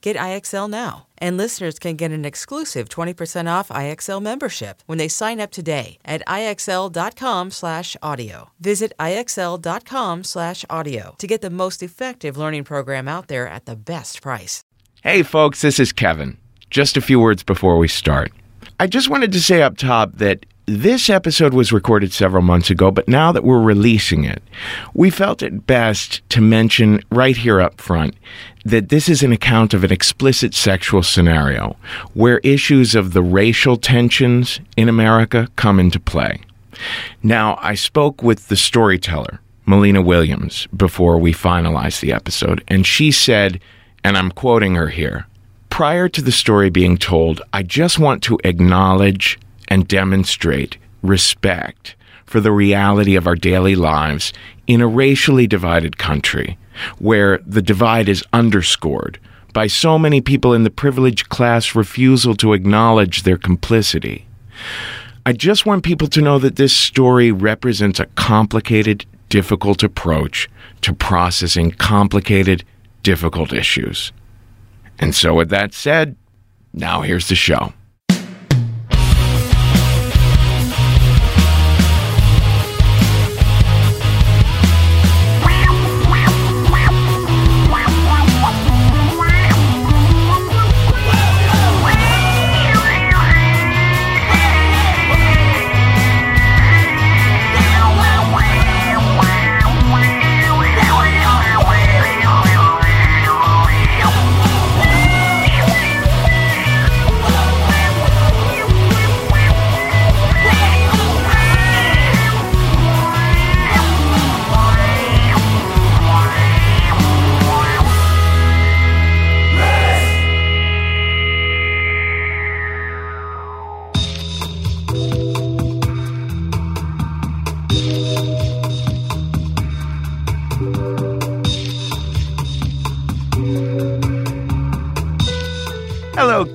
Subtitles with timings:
[0.00, 1.06] Get IXL now.
[1.18, 5.98] And listeners can get an exclusive 20% off IXL membership when they sign up today
[6.04, 8.50] at IXL.com slash audio.
[8.60, 13.76] Visit IXL.com slash audio to get the most effective learning program out there at the
[13.76, 14.62] best price.
[15.02, 16.36] Hey, folks, this is Kevin.
[16.70, 18.32] Just a few words before we start.
[18.78, 20.46] I just wanted to say up top that
[20.78, 24.42] this episode was recorded several months ago, but now that we're releasing it,
[24.94, 28.14] we felt it best to mention right here up front
[28.64, 31.76] that this is an account of an explicit sexual scenario
[32.14, 36.40] where issues of the racial tensions in America come into play.
[37.22, 43.10] Now, I spoke with the storyteller, Mollena Williams, before we finalized the episode, and she
[43.10, 43.60] said,
[44.04, 45.26] and I'm quoting her here
[45.70, 49.38] prior to the story being told, I just want to acknowledge
[49.70, 51.94] and demonstrate respect
[52.26, 54.32] for the reality of our daily lives
[54.66, 56.58] in a racially divided country
[56.98, 59.18] where the divide is underscored
[59.52, 64.26] by so many people in the privileged class refusal to acknowledge their complicity.
[65.26, 70.48] I just want people to know that this story represents a complicated, difficult approach
[70.82, 72.64] to processing complicated,
[73.02, 74.12] difficult issues.
[74.98, 76.16] And so, with that said,
[76.72, 77.72] now here's the show.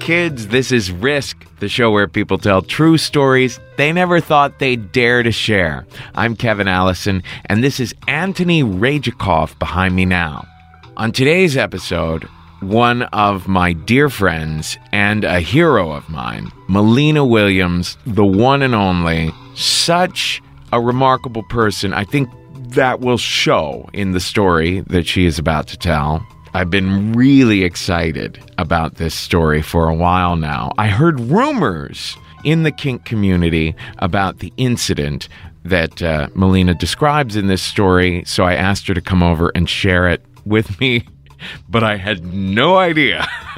[0.06, 0.50] Kids.
[0.50, 5.24] This is Risk, the show where people tell true stories they never thought they'd dare
[5.24, 5.88] to share.
[6.14, 10.46] I'm Kevin Allison, and this is Anthony Rajikoff behind me now.
[10.96, 12.26] On today's episode,
[12.60, 18.76] one of my dear friends and a hero of mine, Mollena Williams, the one and
[18.76, 20.40] only, such
[20.72, 21.96] a remarkable person.
[21.96, 22.30] I think
[22.76, 26.24] that will show in the story that she is about to tell.
[26.56, 30.72] I've been really excited about this story for a while now.
[30.78, 32.16] I heard rumors
[32.46, 35.28] in the kink community about the incident
[35.66, 39.70] that uh, Mollena describes in this story, so I asked her to come over and
[39.70, 41.04] share it with me.
[41.68, 43.28] But I had no idea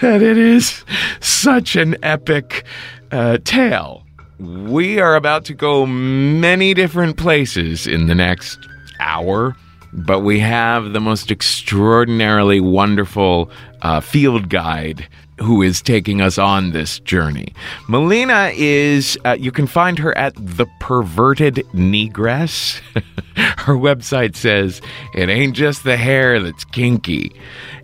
[0.00, 0.84] that it is
[1.20, 2.64] such an epic
[3.10, 4.04] uh, tale.
[4.38, 8.58] We are about to go many different places in the next
[9.00, 9.56] hour
[9.92, 13.50] but we have the most extraordinarily wonderful
[13.82, 15.06] uh, field guide
[15.40, 17.54] who is taking us on this journey.
[17.88, 22.80] Mollena is, uh, you can find her at The Perverted Negress.
[23.36, 24.82] her website says,
[25.14, 27.32] It ain't just the hair that's kinky.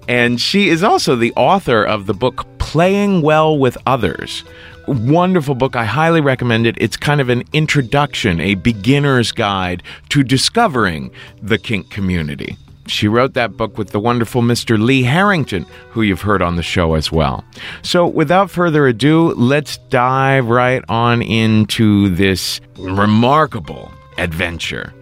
[0.09, 4.45] And she is also the author of the book Playing Well with Others.
[4.87, 5.75] Wonderful book.
[5.75, 6.77] I highly recommend it.
[6.79, 11.11] It's kind of an introduction, a beginner's guide to discovering
[11.43, 12.57] the kink community.
[12.87, 14.81] She wrote that book with the wonderful Mr.
[14.81, 17.45] Lee Harrington, who you've heard on the show as well.
[17.83, 24.95] So, without further ado, let's dive right on into this remarkable adventure.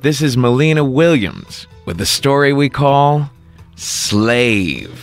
[0.00, 3.30] This is Mollena Williams with the story we call
[3.74, 5.02] Slave.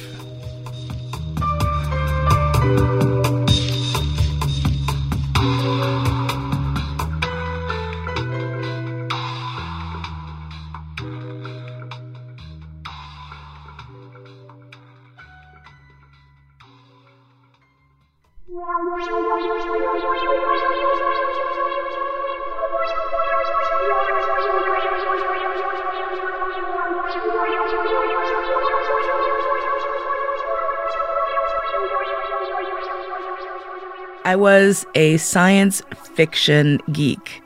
[34.74, 35.84] Was a science
[36.16, 37.44] fiction geek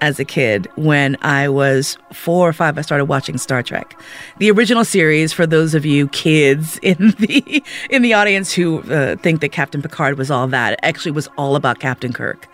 [0.00, 2.78] as a kid when I was four or five.
[2.78, 3.98] I started watching Star Trek,
[4.38, 5.32] the original series.
[5.32, 9.82] For those of you kids in the in the audience who uh, think that Captain
[9.82, 12.48] Picard was all that, it actually was all about Captain Kirk,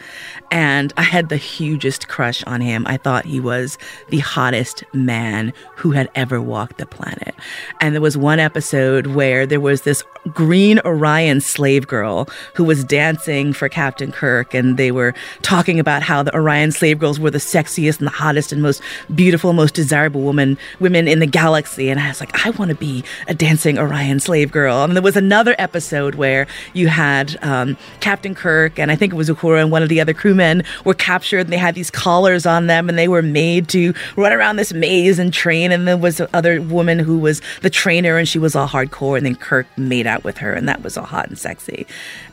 [0.51, 2.87] and I had the hugest crush on him.
[2.87, 3.79] I thought he was
[4.09, 7.35] the hottest man who had ever walked the planet.
[7.81, 12.85] And there was one episode where there was this green Orion slave girl who was
[12.85, 17.31] dancing for Captain Kirk, and they were talking about how the Orion slave girls were
[17.31, 18.83] the sexiest and the hottest and most
[19.15, 21.89] beautiful, most desirable woman women in the galaxy.
[21.91, 24.83] And I was like, I want to be a dancing Orion slave girl.
[24.85, 29.17] And there was another episode where you had um, Captain Kirk and I think it
[29.17, 32.47] was Uhura and one of the other crewmen were captured and they had these collars
[32.47, 35.73] on them and they were made to run around this maze and train.
[35.73, 39.17] And there was other woman who was the trainer and she was all hardcore.
[39.17, 41.87] And then Kirk made out with her and that was all hot and sexy.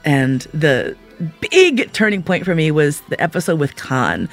[0.05, 0.95] And the
[1.39, 4.29] big turning point for me was the episode with Khan.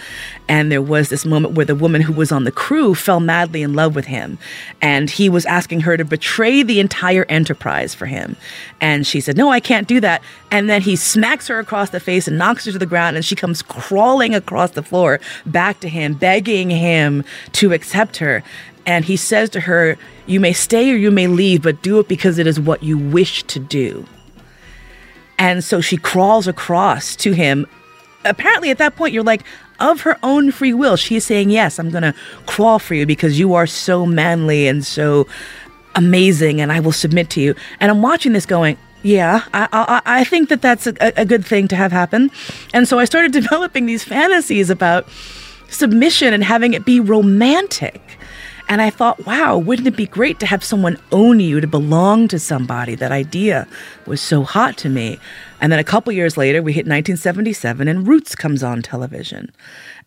[0.48, 3.62] And there was this moment where the woman who was on the crew fell madly
[3.62, 4.38] in love with him.
[4.82, 8.36] And he was asking her to betray the entire enterprise for him.
[8.80, 10.22] And she said, No, I can't do that.
[10.50, 13.16] And then he smacks her across the face and knocks her to the ground.
[13.16, 18.42] And she comes crawling across the floor back to him, begging him to accept her.
[18.86, 19.96] And he says to her,
[20.26, 22.98] You may stay or you may leave, but do it because it is what you
[22.98, 24.06] wish to do.
[25.38, 27.66] And so she crawls across to him.
[28.24, 29.42] Apparently, at that point, you're like,
[29.80, 32.14] of her own free will, she's saying, Yes, I'm going to
[32.46, 35.26] crawl for you because you are so manly and so
[35.94, 37.54] amazing, and I will submit to you.
[37.80, 41.44] And I'm watching this going, yeah, I, I, I think that that's a, a good
[41.44, 42.30] thing to have happen.
[42.72, 45.08] And so I started developing these fantasies about
[45.68, 48.00] submission and having it be romantic.
[48.68, 52.28] And I thought, wow, wouldn't it be great to have someone own you, to belong
[52.28, 52.94] to somebody?
[52.94, 53.68] That idea
[54.06, 55.18] was so hot to me.
[55.60, 59.52] And then a couple years later, we hit 1977 and Roots comes on television.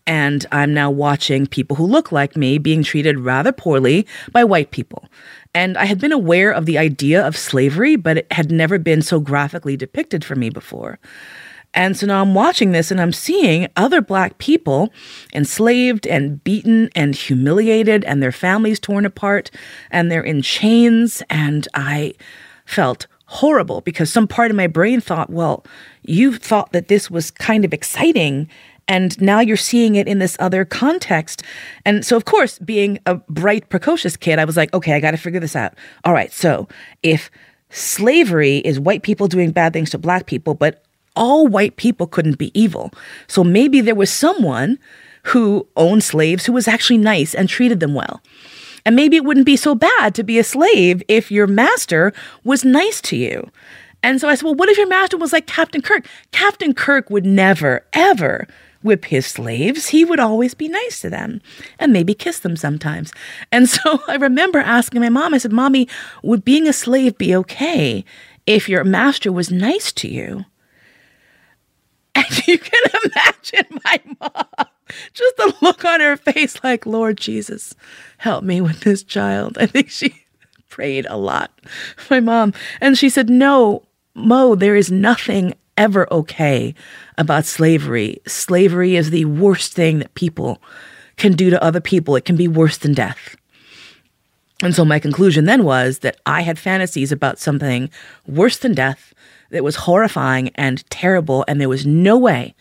[0.08, 4.72] And I'm now watching people who look like me being treated rather poorly by white
[4.72, 5.06] people.
[5.54, 9.02] And I had been aware of the idea of slavery, but it had never been
[9.02, 10.98] so graphically depicted for me before.
[11.78, 14.92] And so now I'm watching this and I'm seeing other black people
[15.32, 19.52] enslaved and beaten and humiliated and their families torn apart
[19.92, 21.22] and they're in chains.
[21.30, 22.16] And I
[22.66, 25.64] felt horrible because some part of my brain thought, well,
[26.02, 28.50] you thought that this was kind of exciting.
[28.88, 31.44] And now you're seeing it in this other context.
[31.86, 35.12] And so, of course, being a bright, precocious kid, I was like, okay, I got
[35.12, 35.76] to figure this out.
[36.06, 36.68] All right, so
[37.04, 37.30] if
[37.70, 40.84] slavery is white people doing bad things to black people, but
[41.18, 42.94] all white people couldn't be evil.
[43.28, 44.80] So maybe there was someone
[45.24, 48.22] who owned slaves who was actually nice and treated them well.
[48.86, 52.14] And maybe it wouldn't be so bad to be a slave if your master
[52.46, 53.52] was nice to you.
[54.02, 56.08] And so I said, well, what if your master was like Captain Kirk?
[56.32, 58.48] Captain Kirk would never, ever
[58.84, 59.88] whip his slaves.
[59.88, 61.42] He would always be nice to them
[61.80, 63.12] and maybe kiss them sometimes.
[63.52, 65.90] And so I remember asking my mom, I said, Mommy,
[66.24, 68.06] would being a slave be okay
[68.46, 70.46] if your master was nice to you?
[72.18, 74.68] And you can imagine my mom,
[75.14, 77.76] just the look on her face like, Lord Jesus,
[78.18, 79.58] help me with this child.
[79.60, 80.24] I think she
[80.70, 81.52] prayed a lot,
[82.10, 82.54] my mom.
[82.82, 83.84] And she said, No,
[84.16, 86.74] Mo, there is nothing ever okay
[87.20, 88.20] about slavery.
[88.26, 90.60] Slavery is the worst thing that people
[91.18, 93.36] can do to other people, it can be worse than death.
[94.64, 97.92] And so my conclusion then was that I had fantasies about something
[98.26, 99.14] worse than death
[99.50, 102.54] It was horrifying and terrible, and there was no way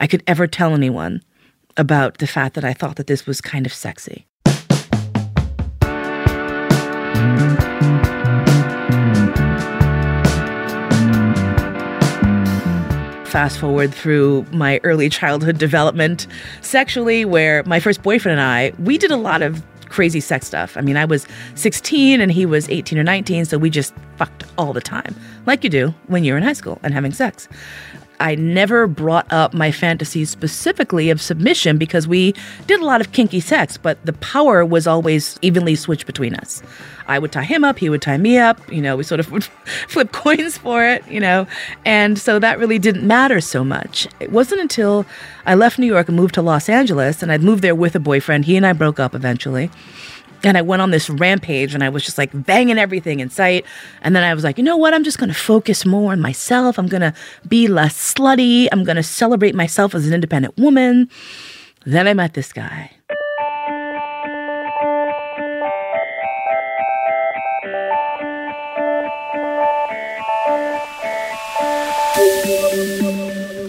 [0.00, 1.22] I could ever tell anyone
[1.76, 4.26] about the fact that I thought that this was kind of sexy.
[13.34, 16.28] fast forward through my early childhood development
[16.60, 19.60] sexually, where my first boyfriend and I, we did a lot of
[19.94, 20.76] crazy sex stuff.
[20.76, 21.24] I mean, I was
[21.54, 25.14] 16 and he was 18 or 19, so we just fucked all the time,
[25.46, 27.48] like you do when you're in high school and having sex.
[28.20, 32.34] I never brought up my fantasies specifically of submission because we
[32.66, 36.62] did a lot of kinky sex, but the power was always evenly switched between us.
[37.06, 39.30] I would tie him up, he would tie me up, you know, we sort of
[39.32, 39.44] would
[39.88, 41.46] flip coins for it, you know,
[41.84, 44.08] and so that really didn't matter so much.
[44.20, 45.04] It wasn't until
[45.46, 48.00] I left New York and moved to Los Angeles, and I'd moved there with a
[48.00, 48.46] boyfriend.
[48.46, 49.70] He and I broke up eventually.
[50.44, 53.64] And I went on this rampage and I was just like banging everything in sight.
[54.02, 54.92] And then I was like, you know what?
[54.92, 56.78] I'm just going to focus more on myself.
[56.78, 57.14] I'm going to
[57.48, 58.68] be less slutty.
[58.70, 61.08] I'm going to celebrate myself as an independent woman.
[61.86, 62.90] Then I met this guy.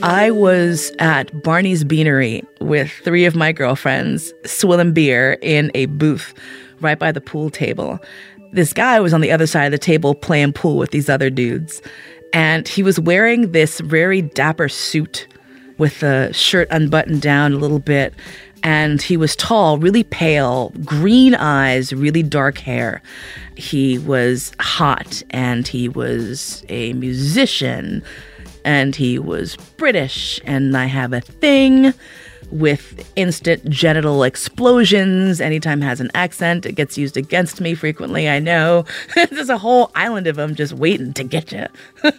[0.03, 6.33] I was at Barney's Beanery with three of my girlfriends, swilling beer in a booth
[6.81, 7.99] right by the pool table.
[8.51, 11.29] This guy was on the other side of the table playing pool with these other
[11.29, 11.81] dudes.
[12.33, 15.27] And he was wearing this very dapper suit
[15.77, 18.13] with the shirt unbuttoned down a little bit.
[18.63, 23.01] And he was tall, really pale, green eyes, really dark hair.
[23.55, 28.03] He was hot and he was a musician
[28.63, 30.41] and he was British.
[30.45, 31.93] And I have a thing
[32.51, 35.41] with instant genital explosions.
[35.41, 38.29] Anytime has an accent, it gets used against me frequently.
[38.29, 38.85] I know.
[39.15, 41.65] There's a whole island of them just waiting to get you.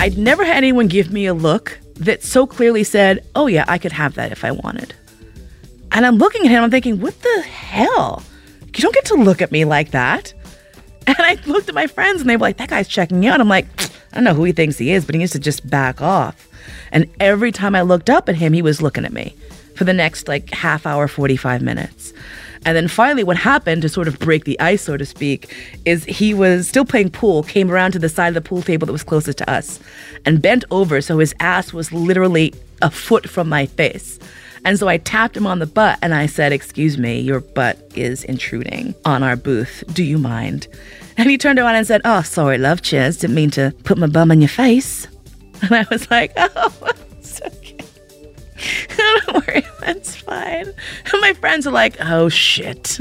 [0.00, 3.78] I'd never had anyone give me a look that so clearly said, oh, yeah, I
[3.78, 4.94] could have that if I wanted.
[5.92, 8.22] And I'm looking at him, I'm thinking, what the hell?
[8.78, 10.32] You don't get to look at me like that.
[11.08, 13.40] And I looked at my friends and they were like, that guy's checking out.
[13.40, 13.66] I'm like,
[14.12, 16.48] I don't know who he thinks he is, but he needs to just back off.
[16.92, 19.34] And every time I looked up at him, he was looking at me
[19.74, 22.12] for the next like half hour, 45 minutes.
[22.66, 25.54] And then finally, what happened to sort of break the ice, so to speak,
[25.86, 28.84] is he was still playing pool, came around to the side of the pool table
[28.86, 29.80] that was closest to us,
[30.26, 34.18] and bent over so his ass was literally a foot from my face.
[34.64, 37.78] And so I tapped him on the butt and I said, Excuse me, your butt
[37.94, 39.84] is intruding on our booth.
[39.92, 40.66] Do you mind?
[41.20, 43.16] And he turned around and said, Oh, sorry, love, cheers.
[43.16, 45.06] Didn't mean to put my bum in your face.
[45.62, 46.72] And I was like, Oh,
[47.10, 47.78] it's okay.
[48.96, 50.66] Don't worry, that's fine.
[50.66, 52.98] And my friends are like, Oh, shit.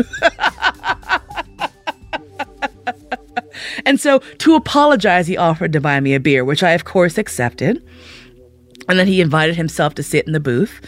[3.85, 7.19] and so to apologize, he offered to buy me a beer, which I, of course,
[7.19, 7.83] accepted.
[8.89, 10.81] And then he invited himself to sit in the booth.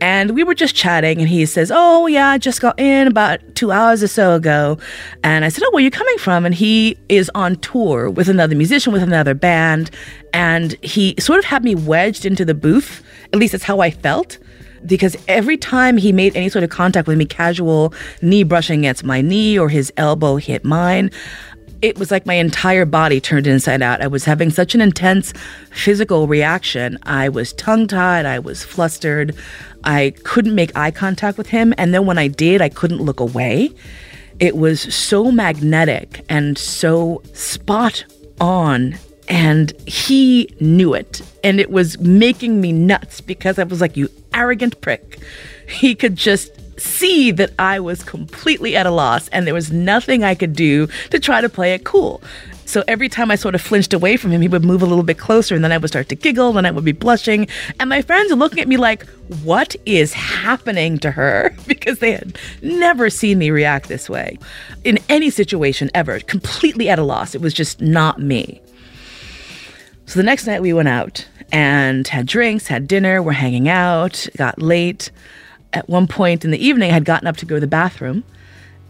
[0.00, 3.40] And we were just chatting, and he says, Oh, yeah, I just got in about
[3.54, 4.78] two hours or so ago.
[5.22, 6.44] And I said, Oh, where are you coming from?
[6.44, 9.90] And he is on tour with another musician, with another band.
[10.32, 13.02] And he sort of had me wedged into the booth.
[13.32, 14.38] At least that's how I felt.
[14.84, 19.02] Because every time he made any sort of contact with me, casual knee brushing against
[19.02, 21.10] my knee or his elbow hit mine,
[21.84, 24.00] it was like my entire body turned inside out.
[24.00, 25.34] I was having such an intense
[25.70, 26.98] physical reaction.
[27.02, 29.36] I was tongue tied, I was flustered,
[29.84, 31.74] I couldn't make eye contact with him.
[31.76, 33.70] And then when I did, I couldn't look away.
[34.40, 38.06] It was so magnetic and so spot
[38.40, 38.96] on.
[39.28, 41.20] And he knew it.
[41.44, 45.18] And it was making me nuts because I was like, you arrogant prick.
[45.68, 46.50] He could just
[46.84, 50.86] see that I was completely at a loss and there was nothing I could do
[51.10, 52.22] to try to play it cool.
[52.66, 55.04] So every time I sort of flinched away from him, he would move a little
[55.04, 57.46] bit closer and then I would start to giggle and I would be blushing.
[57.78, 59.06] And my friends are looking at me like,
[59.42, 61.54] what is happening to her?
[61.66, 64.38] Because they had never seen me react this way
[64.84, 67.34] in any situation ever, completely at a loss.
[67.34, 68.60] It was just not me.
[70.06, 74.26] So the next night we went out and had drinks, had dinner, we're hanging out,
[74.36, 75.10] got late
[75.74, 78.24] at one point in the evening, I had gotten up to go to the bathroom.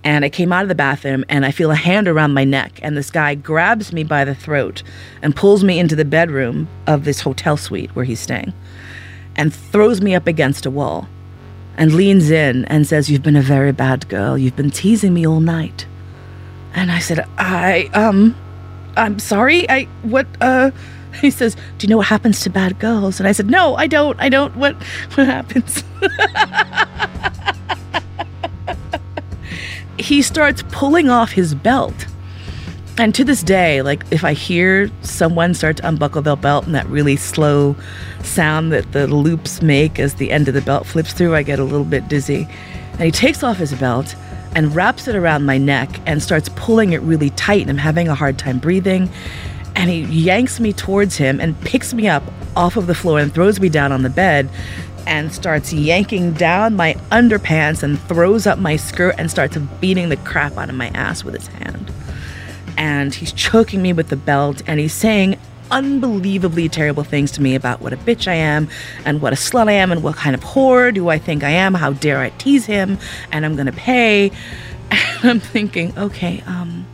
[0.05, 2.79] And I came out of the bathroom and I feel a hand around my neck.
[2.83, 4.83] And this guy grabs me by the throat
[5.23, 8.53] and pulls me into the bedroom of this hotel suite where he's staying
[9.35, 11.09] and throws me up against a wall
[11.79, 14.37] and leans in and says, You've been a very bad girl.
[14.37, 15.87] You've been teasing me all night.
[16.75, 18.37] And I said, I, um,
[18.99, 19.69] I'm sorry.
[19.71, 20.71] I, what, uh,
[21.21, 23.21] he says, Do you know what happens to bad girls?
[23.21, 24.19] And I said, No, I don't.
[24.21, 24.55] I don't.
[24.57, 24.75] What,
[25.15, 25.83] what happens?
[29.99, 31.95] he starts pulling off his belt.
[32.97, 36.75] And to this day, like if I hear someone start to unbuckle their belt and
[36.77, 37.75] that really slow
[38.23, 41.59] sound that the loops make as the end of the belt flips through, I get
[41.59, 42.47] a little bit dizzy.
[42.93, 44.15] And he takes off his belt
[44.55, 47.63] and wraps it around my neck and starts pulling it really tight.
[47.63, 49.11] And I'm having a hard time breathing.
[49.77, 52.23] And he yanks me towards him and picks me up
[52.57, 54.49] off of the floor and throws me down on the bed
[55.07, 60.17] and starts yanking down my underpants and throws up my skirt and starts beating the
[60.19, 61.93] crap out of my ass with his hand.
[62.77, 65.39] And he's choking me with the belt and he's saying
[65.71, 68.69] unbelievably terrible things to me about what a bitch I am
[69.05, 71.51] and what a slut I am and what kind of whore do I think I
[71.51, 71.75] am.
[71.75, 72.99] How dare I tease him
[73.33, 74.31] and I'm to pay.
[74.91, 76.87] And I'm thinking, okay, um,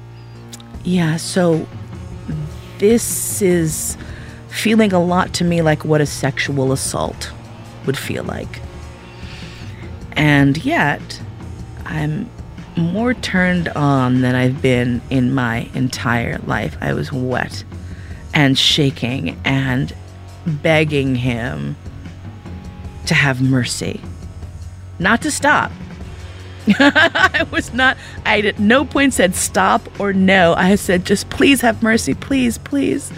[0.85, 1.67] yeah, so
[2.81, 3.97] this is
[4.49, 7.31] feeling a lot to me like what a sexual assault
[7.87, 8.61] would feel like.
[10.13, 11.21] And yet,
[11.85, 12.29] I'm
[12.77, 16.77] more turned on than I've been in my entire life.
[16.81, 17.65] I was wet
[18.33, 19.93] and shaking and
[20.47, 21.77] begging him
[23.07, 24.01] to have mercy,
[24.99, 25.71] not to stop.
[26.79, 30.55] I was not, I at no point said stop or no.
[30.55, 33.13] I said, just please have mercy, please, please.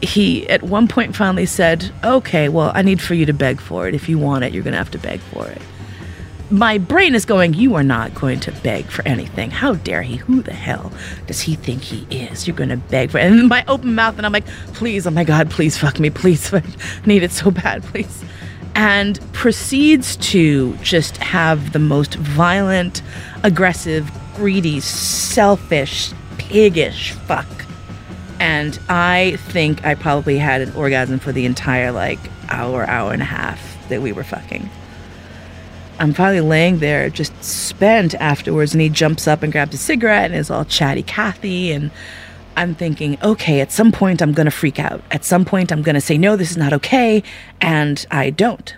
[0.00, 3.88] He at one point finally said, okay, well, I need for you to beg for
[3.88, 3.94] it.
[3.94, 5.60] If you want it, you're going to have to beg for it
[6.50, 9.50] my brain is going, You are not going to beg for anything.
[9.50, 10.16] How dare he?
[10.16, 10.92] Who the hell
[11.26, 12.46] does he think he is?
[12.46, 13.24] You're going to beg for it.
[13.24, 16.52] And my open mouth, and I'm like, Please, oh my God, please fuck me, please.
[16.54, 16.62] I
[17.06, 18.24] need it so bad, please.
[18.78, 23.02] And proceeds to just have the most violent,
[23.42, 27.48] aggressive, greedy, selfish, piggish fuck.
[28.38, 32.20] And I think I probably had an orgasm for the entire like
[32.50, 34.70] hour, hour and a half that we were fucking.
[35.98, 40.26] I'm finally laying there just spent afterwards, and he jumps up and grabs a cigarette
[40.30, 41.72] and is all chatty Cathy.
[41.72, 41.90] And
[42.58, 45.00] I'm thinking, okay, at some point I'm going to freak out.
[45.12, 47.22] At some point I'm going to say, no, this is not okay.
[47.60, 48.76] And I don't.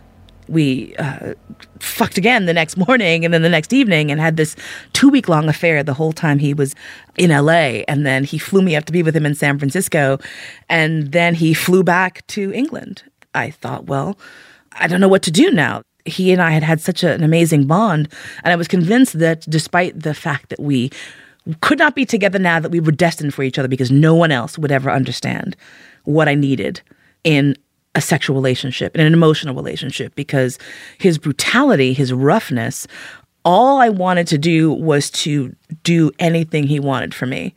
[0.48, 1.32] We uh,
[1.78, 4.54] fucked again the next morning and then the next evening and had this
[4.92, 6.74] two week long affair the whole time he was
[7.16, 7.84] in LA.
[7.88, 10.18] And then he flew me up to be with him in San Francisco.
[10.68, 13.02] And then he flew back to England.
[13.34, 14.18] I thought, well,
[14.72, 17.66] I don't know what to do now he and I had had such an amazing
[17.66, 18.08] bond.
[18.42, 20.90] And I was convinced that despite the fact that we
[21.60, 24.30] could not be together now, that we were destined for each other because no one
[24.30, 25.56] else would ever understand
[26.04, 26.80] what I needed
[27.24, 27.56] in
[27.94, 30.58] a sexual relationship, in an emotional relationship, because
[30.98, 32.86] his brutality, his roughness,
[33.44, 37.54] all I wanted to do was to do anything he wanted for me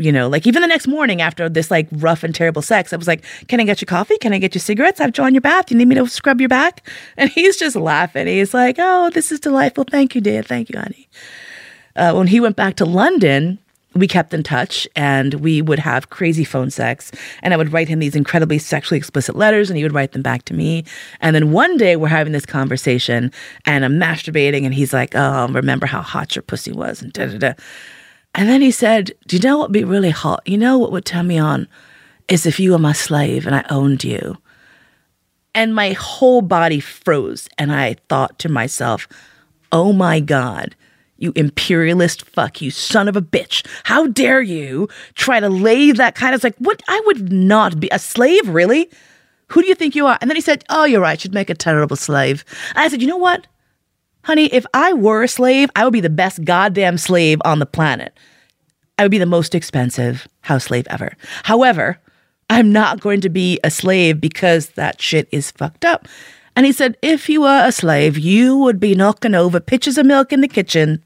[0.00, 2.96] you know, like even the next morning after this like rough and terrible sex, I
[2.96, 4.16] was like, "Can I get you coffee?
[4.18, 5.00] Can I get you cigarettes?
[5.00, 5.66] I've joined your bath.
[5.66, 8.26] Do You need me to scrub your back?" And he's just laughing.
[8.26, 9.84] He's like, "Oh, this is delightful.
[9.84, 10.42] Thank you, dear.
[10.42, 11.08] Thank you, honey."
[12.00, 13.58] Uh, when he went back to London,
[13.94, 17.12] we kept in touch and we would have crazy phone sex.
[17.42, 20.22] And I would write him these incredibly sexually explicit letters and he would write them
[20.22, 20.84] back to me.
[21.20, 23.30] And then one day we're having this conversation
[23.66, 27.26] and I'm masturbating and he's like, Oh, remember how hot your pussy was and da
[27.26, 27.52] da da.
[28.34, 30.40] And then he said, Do you know what would be really hot?
[30.46, 31.68] You know what would turn me on?
[32.28, 34.38] Is if you were my slave and I owned you.
[35.54, 37.46] And my whole body froze.
[37.58, 39.06] And I thought to myself,
[39.70, 40.74] Oh my God,
[41.20, 43.66] you imperialist fuck, you son of a bitch.
[43.84, 46.82] How dare you try to lay that kind of like, what?
[46.88, 48.90] I would not be a slave, really?
[49.48, 50.18] Who do you think you are?
[50.20, 51.22] And then he said, Oh, you're right.
[51.22, 52.44] You'd make a terrible slave.
[52.70, 53.46] And I said, You know what?
[54.24, 57.66] Honey, if I were a slave, I would be the best goddamn slave on the
[57.66, 58.16] planet.
[58.98, 61.16] I would be the most expensive house slave ever.
[61.44, 61.98] However,
[62.50, 66.06] I'm not going to be a slave because that shit is fucked up.
[66.54, 70.04] And he said, if you were a slave, you would be knocking over pitchers of
[70.04, 71.02] milk in the kitchen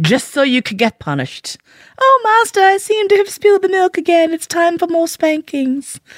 [0.00, 1.58] just so you could get punished.
[2.00, 4.32] Oh, master, I seem to have spilled the milk again.
[4.32, 6.00] It's time for more spankings.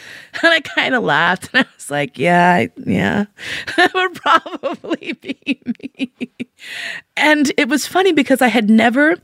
[0.42, 3.26] And I kind of laughed and I was like, yeah, I, yeah,
[3.76, 5.60] that would probably be
[5.98, 6.12] me.
[7.16, 9.16] And it was funny because I had never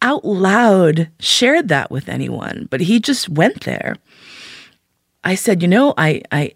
[0.00, 3.96] out loud shared that with anyone, but he just went there.
[5.24, 6.52] I said, you know, I, I,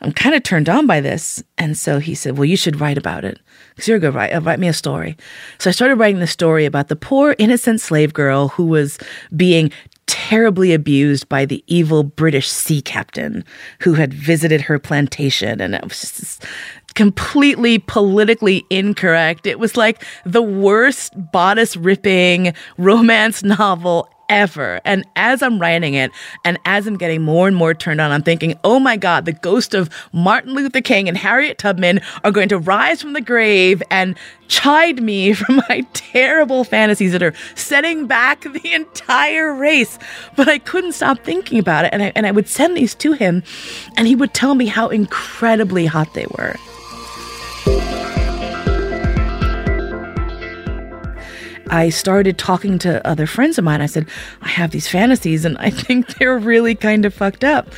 [0.00, 1.42] I'm kind of turned on by this.
[1.58, 3.40] And so he said, Well, you should write about it.
[3.74, 4.36] Because you're a good writer.
[4.36, 5.16] Uh, write me a story.
[5.58, 8.98] So I started writing the story about the poor, innocent slave girl who was
[9.36, 9.70] being
[10.06, 13.44] terribly abused by the evil British sea captain
[13.80, 15.60] who had visited her plantation.
[15.60, 16.44] And it was just
[16.94, 19.46] completely politically incorrect.
[19.46, 24.80] It was like the worst bodice ripping romance novel ever.
[24.84, 26.10] And as I'm writing it
[26.44, 29.32] and as I'm getting more and more turned on, I'm thinking, oh my God, the
[29.32, 33.82] ghost of Martin Luther King and Harriet Tubman are going to rise from the grave
[33.90, 34.16] and
[34.48, 39.98] chide me for my terrible fantasies that are setting back the entire race.
[40.36, 41.92] But I couldn't stop thinking about it.
[41.92, 43.42] And I, and I would send these to him
[43.96, 46.56] and he would tell me how incredibly hot they were.
[51.68, 53.80] I started talking to other friends of mine.
[53.80, 54.08] I said,
[54.42, 57.68] I have these fantasies and I think they're really kind of fucked up.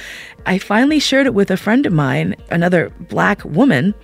[0.47, 3.95] I finally shared it with a friend of mine, another black woman,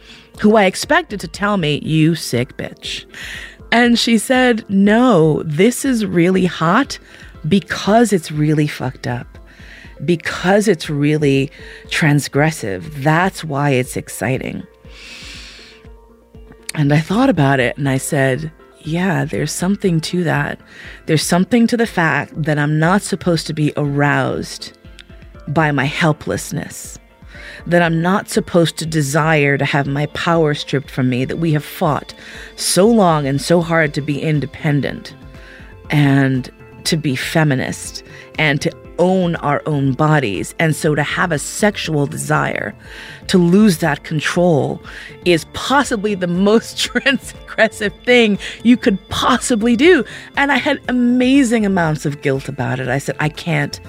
[0.41, 3.07] who I expected to tell me, You sick bitch.
[3.71, 6.99] And she said, No, this is really hot
[7.49, 9.39] because it's really fucked up.
[10.05, 11.51] Because it's really
[11.87, 12.83] transgressive.
[13.03, 14.67] That's why it's exciting.
[16.75, 18.51] And I thought about it and I said,
[18.87, 20.61] yeah, there's something to that.
[21.07, 24.77] There's something to the fact that I'm not supposed to be aroused
[25.49, 26.99] by my helplessness,
[27.67, 31.53] that I'm not supposed to desire to have my power stripped from me, that we
[31.53, 32.15] have fought
[32.57, 35.15] so long and so hard to be independent
[35.91, 36.51] and
[36.85, 38.03] to be feminist
[38.39, 40.55] and to own our own bodies.
[40.61, 42.73] And so to have a sexual desire,
[43.27, 44.81] to lose that control,
[45.25, 50.05] is possibly the most transgressive thing you could possibly do.
[50.37, 52.89] And I had amazing amounts of guilt about it.
[52.89, 53.81] I said, I can't,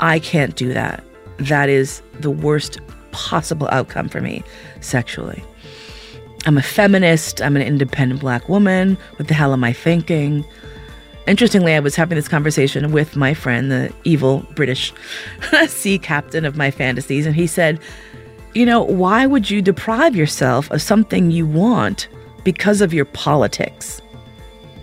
[0.00, 1.04] I can't do that.
[1.36, 2.80] That is the worst
[3.12, 4.42] possible outcome for me
[4.80, 5.44] sexually.
[6.46, 7.42] I'm a feminist.
[7.42, 8.96] I'm an independent black woman.
[9.16, 10.44] What the hell am I thinking?
[11.26, 14.92] Interestingly, I was having this conversation with my friend, the evil British
[15.66, 17.80] sea captain of my fantasies, and he said,
[18.54, 22.08] You know, why would you deprive yourself of something you want
[22.44, 24.00] because of your politics?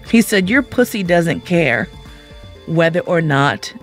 [0.10, 1.88] He said, Your pussy doesn't care
[2.66, 3.74] whether or not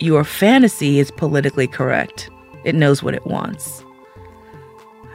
[0.00, 2.30] your fantasy is politically correct,
[2.64, 3.84] it knows what it wants.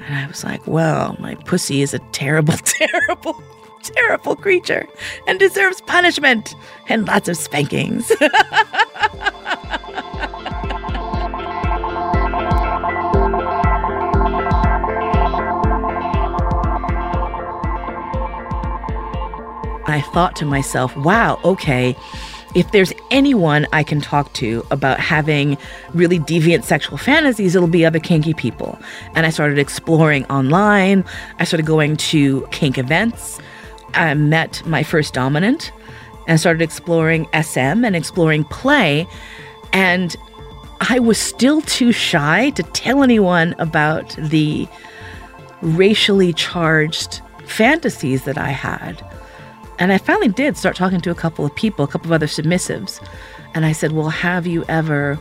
[0.06, 3.42] And I was like, Well, my pussy is a terrible, terrible
[3.82, 4.88] terrible creature
[5.28, 6.56] and deserves punishment
[6.88, 8.12] and lots of spankings.
[19.88, 21.98] I thought to myself, wow, okay,
[22.56, 25.58] if there's anyone I can talk to about having
[25.94, 28.78] really deviant sexual fantasies, it'll be other kinky people.
[29.16, 31.06] And I started exploring online.
[31.40, 33.40] I started going to kink events.
[33.94, 35.72] I met my first dominant
[36.28, 39.08] and started exploring SM and exploring play.
[39.74, 40.16] And
[40.82, 44.68] I was still too shy to tell anyone about the
[45.62, 49.06] racially charged fantasies that I had.
[49.80, 52.28] And I finally did start talking to a couple of people, a couple of other
[52.28, 53.06] submissives.
[53.54, 55.20] And I said, Well, have you ever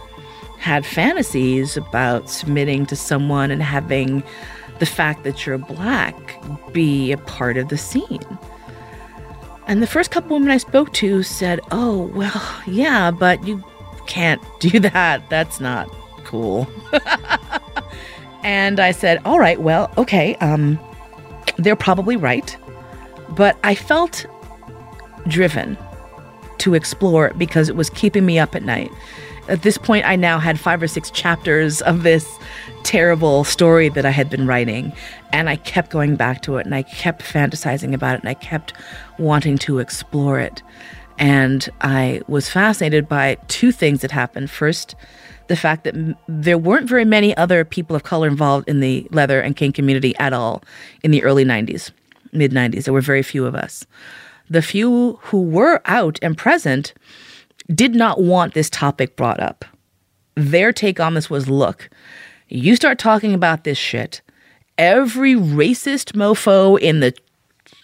[0.59, 4.22] had fantasies about submitting to someone and having
[4.78, 6.38] the fact that you're black
[6.72, 8.20] be a part of the scene?
[9.66, 13.62] And the first couple women I spoke to said, Oh, well, yeah, but you
[14.07, 15.29] can't do that.
[15.31, 15.88] That's not
[16.25, 16.66] cool.
[18.42, 20.79] and I said, All right, well, okay, um,
[21.57, 22.57] they're probably right.
[23.31, 24.27] But I felt
[25.29, 25.77] driven
[26.59, 28.90] to explore because it was keeping me up at night.
[29.49, 32.38] At this point, I now had five or six chapters of this
[32.83, 34.92] terrible story that I had been writing.
[35.33, 38.35] And I kept going back to it and I kept fantasizing about it and I
[38.35, 38.73] kept
[39.19, 40.62] wanting to explore it.
[41.19, 44.51] And I was fascinated by two things that happened.
[44.51, 44.95] First,
[45.49, 49.07] the fact that m- there weren't very many other people of color involved in the
[49.11, 50.62] leather and kink community at all
[51.03, 51.90] in the early 90s,
[52.33, 52.85] mid 90s.
[52.85, 53.85] There were very few of us.
[54.49, 56.95] The few who were out and present
[57.73, 59.64] did not want this topic brought up.
[60.35, 61.90] Their take on this was look,
[62.49, 64.23] you start talking about this shit,
[64.81, 67.14] every racist mofo in the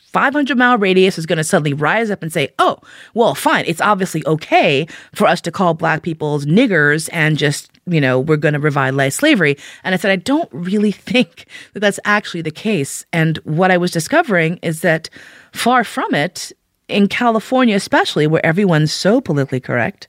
[0.07, 2.79] 500 mile radius is going to suddenly rise up and say, oh,
[3.13, 3.67] well, fine.
[3.67, 8.39] It's obviously okay for us to call black people's niggers and just, you know, we're
[8.39, 9.59] going to revitalize slavery.
[9.85, 13.05] And I said, I don't really think that that's actually the case.
[13.13, 15.11] And what I was discovering is that
[15.53, 16.51] far from it,
[16.89, 20.09] in California, especially where everyone's so politically correct,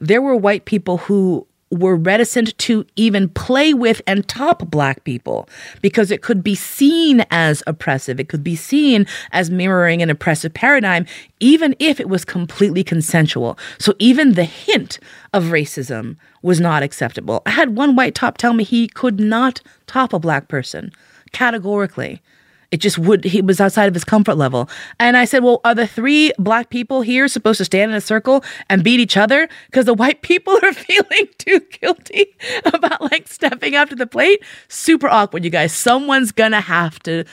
[0.00, 5.48] there were white people who were reticent to even play with and top black people
[5.82, 8.18] because it could be seen as oppressive.
[8.18, 11.06] It could be seen as mirroring an oppressive paradigm,
[11.40, 13.58] even if it was completely consensual.
[13.78, 14.98] So even the hint
[15.32, 17.42] of racism was not acceptable.
[17.44, 20.92] I had one white top tell me he could not top a black person
[21.32, 22.22] categorically.
[22.70, 24.68] It just would, he was outside of his comfort level.
[25.00, 28.00] And I said, Well, are the three black people here supposed to stand in a
[28.00, 29.48] circle and beat each other?
[29.66, 34.42] Because the white people are feeling too guilty about like stepping up to the plate.
[34.68, 35.72] Super awkward, you guys.
[35.72, 37.24] Someone's gonna have to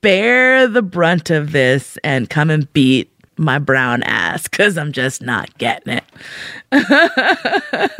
[0.00, 5.22] bear the brunt of this and come and beat my brown ass because I'm just
[5.22, 6.04] not getting it.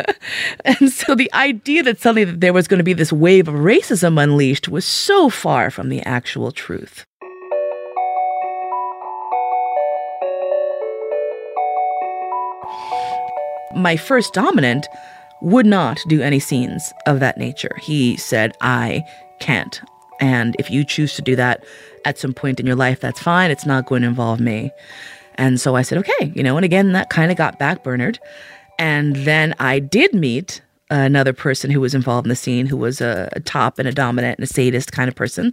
[0.65, 3.55] and so the idea that suddenly that there was going to be this wave of
[3.55, 7.07] racism unleashed was so far from the actual truth.
[13.75, 14.87] My first dominant
[15.41, 17.77] would not do any scenes of that nature.
[17.81, 19.03] He said, I
[19.41, 19.81] can't.
[20.21, 21.65] And if you choose to do that
[22.05, 23.51] at some point in your life, that's fine.
[23.51, 24.71] It's not going to involve me.
[25.43, 28.19] And so I said, okay, you know, and again, that kind of got backburnered.
[28.79, 33.01] And then I did meet another person who was involved in the scene who was
[33.01, 35.53] a, a top and a dominant and a sadist kind of person.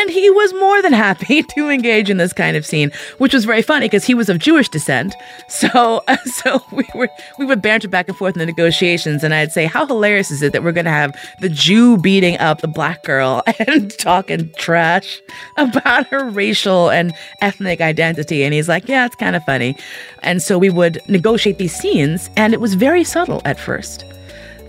[0.00, 3.44] And he was more than happy to engage in this kind of scene, which was
[3.44, 5.14] very funny because he was of Jewish descent.
[5.50, 7.08] So, so we were
[7.38, 10.42] we would banter back and forth in the negotiations, and I'd say, "How hilarious is
[10.42, 14.50] it that we're going to have the Jew beating up the black girl and talking
[14.56, 15.20] trash
[15.58, 19.76] about her racial and ethnic identity?" And he's like, "Yeah, it's kind of funny."
[20.22, 24.04] And so we would negotiate these scenes, and it was very subtle at first.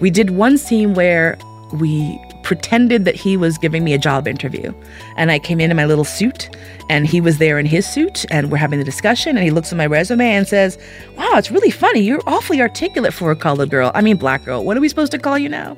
[0.02, 1.38] We did one scene where
[1.74, 4.74] we pretended that he was giving me a job interview.
[5.18, 6.50] And I came in in my little suit,
[6.90, 9.38] and he was there in his suit, and we're having the discussion.
[9.38, 10.78] And he looks at my resume and says,
[11.18, 12.02] Wow, it's really funny.
[12.02, 13.92] You're awfully articulate for a colored girl.
[13.94, 14.64] I mean, black girl.
[14.64, 15.78] What are we supposed to call you now?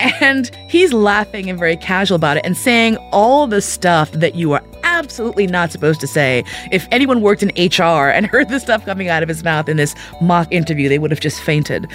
[0.00, 4.52] And he's laughing and very casual about it and saying all the stuff that you
[4.52, 6.44] are absolutely not supposed to say.
[6.70, 9.76] If anyone worked in HR and heard the stuff coming out of his mouth in
[9.76, 11.86] this mock interview, they would have just fainted.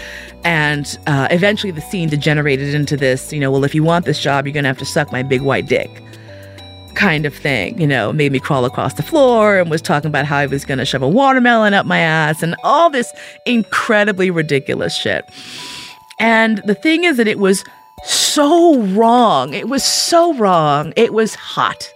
[0.44, 4.20] And uh, eventually the scene degenerated into this, you know, well, if you want this
[4.20, 5.90] job, you're going to have to suck my big white dick
[6.96, 10.26] kind of thing, you know, made me crawl across the floor and was talking about
[10.26, 13.14] how he was going to shove a watermelon up my ass and all this
[13.46, 15.24] incredibly ridiculous shit.
[16.20, 17.64] And the thing is that it was
[18.04, 19.54] so wrong.
[19.54, 20.94] It was so wrong.
[20.96, 21.94] It was hot.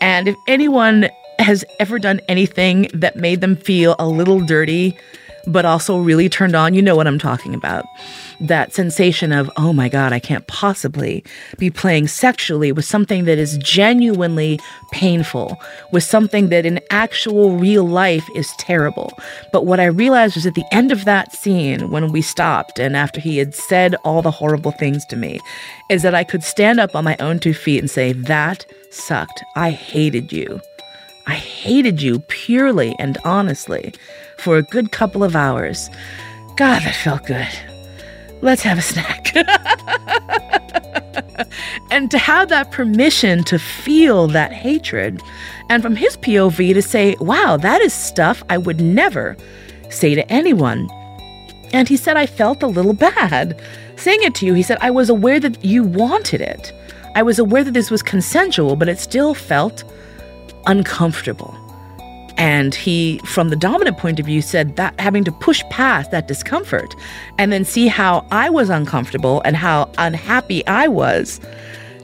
[0.00, 4.96] And if anyone has ever done anything that made them feel a little dirty,
[5.46, 7.84] but also really turned on, you know what I'm talking about.
[8.40, 11.22] That sensation of, oh my God, I can't possibly
[11.58, 14.58] be playing sexually with something that is genuinely
[14.92, 15.60] painful,
[15.92, 19.12] with something that in actual real life is terrible.
[19.52, 22.96] But what I realized was at the end of that scene, when we stopped and
[22.96, 25.38] after he had said all the horrible things to me,
[25.90, 29.44] is that I could stand up on my own two feet and say, that sucked.
[29.54, 30.62] I hated you.
[31.26, 33.92] I hated you purely and honestly
[34.38, 35.90] for a good couple of hours.
[36.56, 37.69] God, that felt good.
[38.42, 39.36] Let's have a snack.
[41.90, 45.20] and to have that permission to feel that hatred,
[45.68, 49.36] and from his POV to say, wow, that is stuff I would never
[49.90, 50.88] say to anyone.
[51.72, 53.60] And he said, I felt a little bad
[53.96, 54.54] saying it to you.
[54.54, 56.72] He said, I was aware that you wanted it.
[57.14, 59.84] I was aware that this was consensual, but it still felt
[60.66, 61.56] uncomfortable.
[62.40, 66.26] And he, from the dominant point of view, said that having to push past that
[66.26, 66.96] discomfort
[67.36, 71.38] and then see how I was uncomfortable and how unhappy I was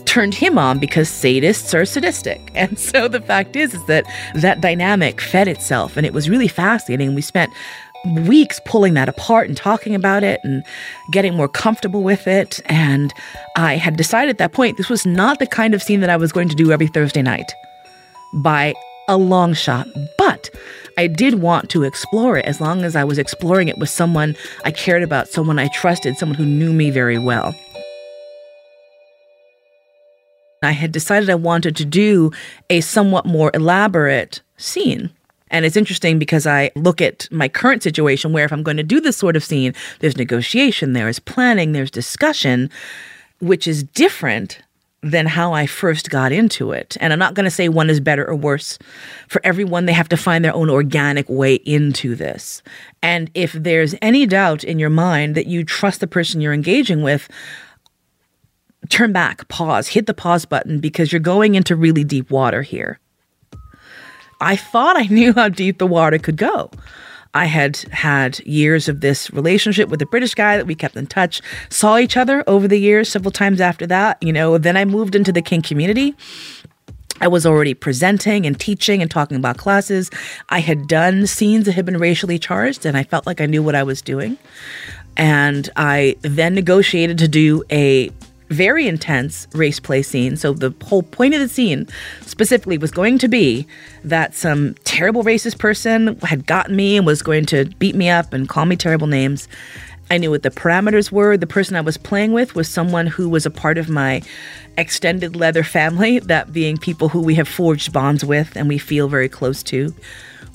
[0.04, 2.40] turned him on because sadists are sadistic.
[2.54, 6.48] And so the fact is, is that that dynamic fed itself and it was really
[6.48, 7.14] fascinating.
[7.14, 7.50] We spent
[8.26, 10.62] weeks pulling that apart and talking about it and
[11.12, 12.60] getting more comfortable with it.
[12.66, 13.12] And
[13.56, 16.16] I had decided at that point this was not the kind of scene that I
[16.16, 17.52] was going to do every Thursday night
[18.34, 18.74] by
[19.08, 19.86] a long shot.
[20.18, 20.50] But
[20.98, 24.36] I did want to explore it as long as I was exploring it with someone
[24.64, 27.54] I cared about, someone I trusted, someone who knew me very well.
[30.62, 32.32] I had decided I wanted to do
[32.70, 35.10] a somewhat more elaborate scene.
[35.50, 38.82] And it's interesting because I look at my current situation where if I'm going to
[38.82, 42.68] do this sort of scene, there's negotiation, there's planning, there's discussion,
[43.38, 44.60] which is different
[45.10, 46.96] than how I first got into it.
[47.00, 48.78] And I'm not going to say one is better or worse.
[49.28, 52.62] For everyone, they have to find their own organic way into this.
[53.02, 57.02] And if there's any doubt in your mind that you trust the person you're engaging
[57.02, 57.28] with,
[58.88, 62.98] turn back, pause, hit the pause button because you're going into really deep water here.
[64.40, 66.70] I thought I knew how deep the water could go.
[67.36, 71.06] I had had years of this relationship with a British guy that we kept in
[71.06, 74.16] touch, saw each other over the years several times after that.
[74.22, 76.14] You know, then I moved into the kink community.
[77.20, 80.10] I was already presenting and teaching and talking about classes.
[80.48, 83.62] I had done scenes that had been racially charged, and I felt like I knew
[83.62, 84.38] what I was doing.
[85.18, 88.10] And I then negotiated to do a
[88.48, 90.36] very intense race play scene.
[90.36, 91.88] So the whole point of the scene
[92.22, 93.66] specifically was going to be
[94.04, 98.32] that some terrible racist person had gotten me and was going to beat me up
[98.32, 99.48] and call me terrible names.
[100.10, 101.36] I knew what the parameters were.
[101.36, 104.22] The person I was playing with was someone who was a part of my
[104.78, 109.08] extended leather family, that being people who we have forged bonds with and we feel
[109.08, 109.92] very close to.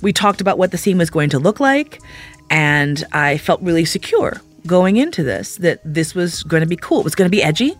[0.01, 2.01] We talked about what the scene was going to look like,
[2.49, 6.99] and I felt really secure going into this that this was going to be cool.
[6.99, 7.75] It was going to be edgy,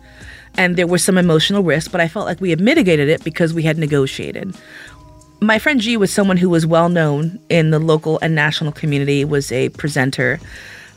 [0.56, 3.54] and there was some emotional risk, but I felt like we had mitigated it because
[3.54, 4.54] we had negotiated.
[5.40, 9.24] My friend G was someone who was well known in the local and national community,
[9.24, 10.38] was a presenter,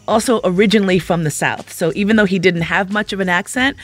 [0.07, 1.73] also originally from the South.
[1.73, 3.75] So even though he didn't have much of an accent,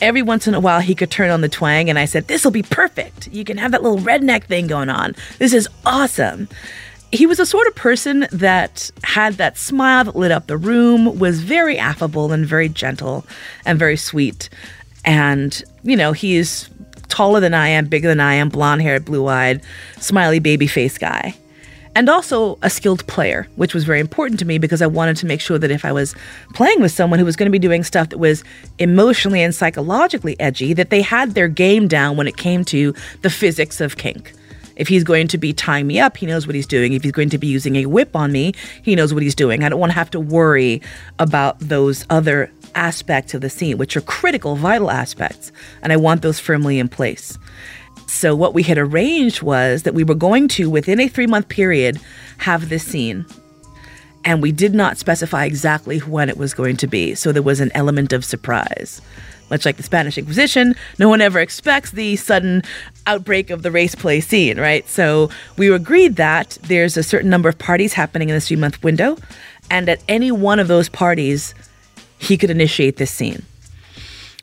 [0.00, 2.44] every once in a while he could turn on the twang, and I said, This
[2.44, 3.28] will be perfect.
[3.28, 5.14] You can have that little redneck thing going on.
[5.38, 6.48] This is awesome
[7.12, 11.18] he was a sort of person that had that smile that lit up the room,
[11.18, 13.24] was very affable and very gentle
[13.64, 14.50] and very sweet.
[15.04, 16.68] And, you know, he's
[17.08, 19.62] taller than I am, bigger than I am, blonde haired, blue eyed,
[19.98, 21.34] smiley baby face guy.
[21.94, 25.26] And also a skilled player, which was very important to me because I wanted to
[25.26, 26.14] make sure that if I was
[26.54, 28.44] playing with someone who was going to be doing stuff that was
[28.78, 33.30] emotionally and psychologically edgy, that they had their game down when it came to the
[33.30, 34.32] physics of kink.
[34.78, 36.94] If he's going to be tying me up, he knows what he's doing.
[36.94, 39.62] If he's going to be using a whip on me, he knows what he's doing.
[39.62, 40.80] I don't want to have to worry
[41.18, 45.52] about those other aspects of the scene, which are critical, vital aspects.
[45.82, 47.38] And I want those firmly in place.
[48.06, 51.48] So, what we had arranged was that we were going to, within a three month
[51.48, 52.00] period,
[52.38, 53.26] have this scene.
[54.24, 57.14] And we did not specify exactly when it was going to be.
[57.14, 59.02] So, there was an element of surprise.
[59.50, 62.62] Much like the Spanish Inquisition, no one ever expects the sudden
[63.06, 64.86] outbreak of the race play scene, right?
[64.88, 68.82] So we agreed that there's a certain number of parties happening in this three month
[68.82, 69.16] window,
[69.70, 71.54] and at any one of those parties,
[72.18, 73.44] he could initiate this scene.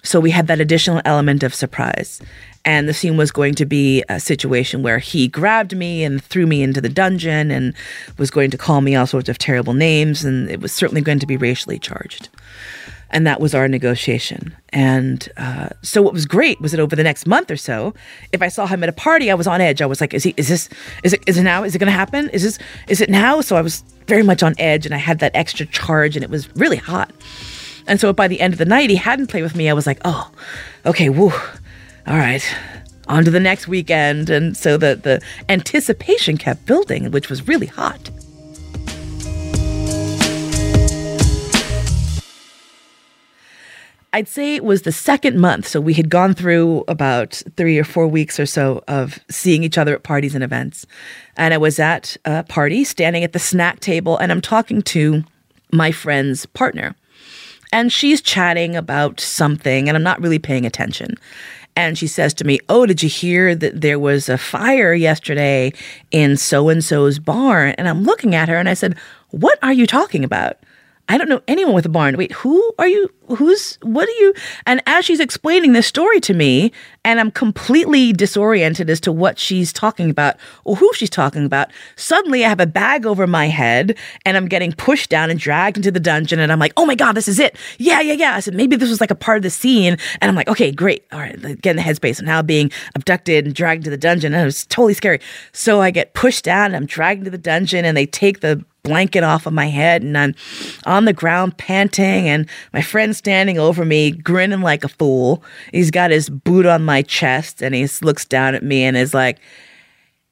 [0.04, 2.22] So we had that additional element of surprise.
[2.64, 6.48] And the scene was going to be a situation where he grabbed me and threw
[6.48, 7.76] me into the dungeon and
[8.18, 10.26] was going to call me all sorts of terrible names.
[10.26, 12.30] And it was certainly going to be racially charged
[13.16, 14.54] and that was our negotiation.
[14.72, 17.94] And uh, so, what was great was that over the next month or so,
[18.34, 19.82] if I saw him at a party, I was on edge.
[19.82, 20.34] I was like, "Is he?
[20.36, 20.68] Is this?
[21.02, 21.24] Is it?
[21.26, 21.64] Is it now?
[21.64, 22.30] Is it going to happen?
[22.32, 22.60] Is this?
[22.90, 25.66] Is it now?" So I was very much on edge, and I had that extra
[25.66, 27.10] charge, and it was really hot.
[27.88, 29.70] And so, by the end of the night, he hadn't played with me.
[29.70, 30.30] I was like, "Oh,
[30.86, 31.32] okay, woo,
[32.06, 32.46] all right."
[33.08, 34.32] On to the next weekend.
[34.32, 38.10] And so the, the anticipation kept building, which was really hot.
[44.16, 45.68] I'd say it was the second month.
[45.68, 49.78] So we had gone through about three or four weeks or so of seeing each
[49.78, 50.86] other at parties and events.
[51.36, 55.26] And I was at a party standing at the snack table and I'm talking to
[55.74, 56.96] my friend's partner.
[57.74, 61.16] And she's chatting about something and I'm not really paying attention.
[61.76, 65.74] And she says to me, Oh, did you hear that there was a fire yesterday
[66.12, 67.76] in so and so's barn?
[67.78, 68.96] And I'm looking at her and I said,
[69.32, 70.58] What are you talking about?
[71.08, 72.18] I don't know anyone with a barn.
[72.18, 73.10] Wait, who are you?
[73.28, 74.34] Who's, what are you?
[74.66, 76.72] And as she's explaining this story to me,
[77.04, 81.72] and I'm completely disoriented as to what she's talking about or who she's talking about,
[81.96, 85.78] suddenly I have a bag over my head and I'm getting pushed down and dragged
[85.78, 86.40] into the dungeon.
[86.40, 87.56] And I'm like, oh my God, this is it.
[87.78, 88.36] Yeah, yeah, yeah.
[88.36, 89.98] I said, maybe this was like a part of the scene.
[90.22, 91.06] And I'm like, okay, great.
[91.12, 92.20] All right, get in the headspace.
[92.20, 94.34] I'm now being abducted and dragged into the dungeon.
[94.34, 95.20] And it was totally scary.
[95.52, 98.64] So I get pushed down and I'm dragged into the dungeon and they take the
[98.86, 100.36] blanket off of my head and I'm
[100.86, 105.44] on the ground panting and my friend standing over me grinning like a fool.
[105.74, 109.14] He's got his boot on my chest and he looks down at me and is
[109.14, 109.40] like,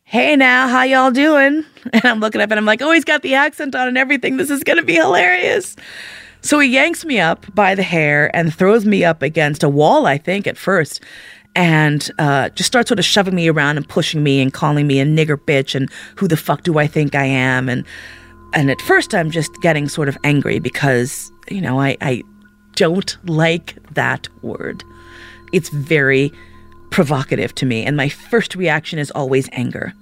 [0.06, 1.66] Hey now, how y'all doing?
[1.92, 4.38] And I'm looking up and I'm like, Oh, he's got the accent on and everything.
[4.38, 5.76] This is going to be hilarious.
[6.42, 10.06] So he yanks me up by the hair and throws me up against a wall,
[10.06, 11.02] I think, at first
[11.56, 15.00] and uh, just starts sort of shoving me around and pushing me and calling me
[15.00, 17.86] a nigger bitch and who the fuck do I think I am and
[18.54, 22.24] and at first I'm just getting sort of angry because, you know, I, I
[22.76, 24.84] don't like that word.
[25.52, 26.32] It's very
[26.92, 27.84] provocative to me.
[27.84, 29.94] And my first reaction is always anger.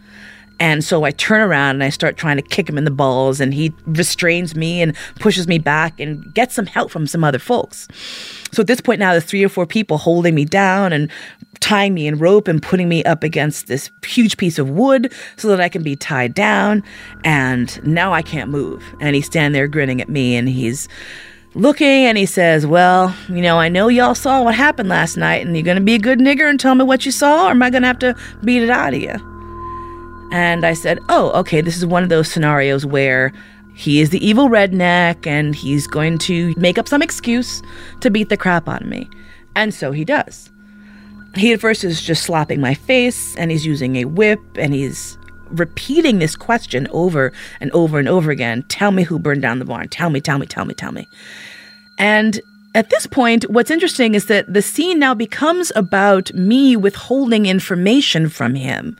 [0.62, 3.42] And so I turn around and I start trying to kick him in the balls,
[3.42, 7.40] and he restrains me and pushes me back and gets some help from some other
[7.40, 7.88] folks.
[8.52, 11.10] So at this point now, there's three or four people holding me down and
[11.62, 15.48] tying me in rope and putting me up against this huge piece of wood so
[15.48, 16.84] that I can be tied down.
[17.24, 18.84] And now I can't move.
[19.00, 20.88] And he's standing there grinning at me and he's
[21.56, 25.44] looking and he says, Well, you know, I know y'all saw what happened last night
[25.44, 27.50] and you're going to be a good nigger and tell me what you saw or
[27.50, 29.41] am I going to have to beat it out of you?
[30.32, 33.34] And I said, Oh, okay, this is one of those scenarios where
[33.74, 37.62] he is the evil redneck and he's going to make up some excuse
[38.02, 39.10] to beat the crap out of me.
[39.56, 40.50] And so he does.
[41.36, 45.18] He at first is just slapping my face and he's using a whip and he's
[45.50, 49.66] repeating this question over and over and over again Tell me who burned down the
[49.66, 49.90] barn.
[49.90, 51.08] Tell me, tell me, tell me, tell me.
[51.98, 52.40] And
[52.74, 58.30] at this point, what's interesting is that the scene now becomes about me withholding information
[58.30, 58.98] from him.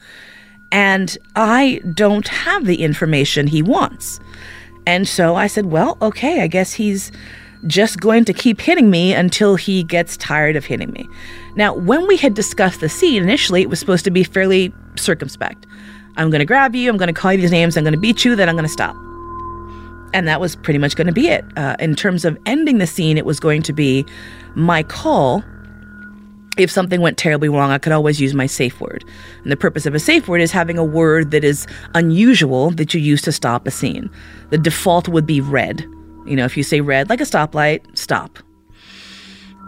[0.72, 4.20] And I don't have the information he wants.
[4.88, 7.12] And so I said, well, okay, I guess he's
[7.68, 11.08] just going to keep hitting me until he gets tired of hitting me.
[11.56, 15.66] Now, when we had discussed the scene initially, it was supposed to be fairly circumspect.
[16.18, 18.00] I'm going to grab you, I'm going to call you these names, I'm going to
[18.00, 18.96] beat you, then I'm going to stop.
[20.14, 21.46] And that was pretty much going to be it.
[21.56, 24.06] Uh, in terms of ending the scene, it was going to be
[24.56, 25.44] my call.
[26.58, 29.06] If something went terribly wrong, I could always use my safe word.
[29.44, 32.94] And the purpose of a safe word is having a word that is unusual that
[32.94, 34.10] you use to stop a scene.
[34.50, 35.82] The default would be red.
[36.26, 38.40] You know, if you say red, like a stoplight, stop.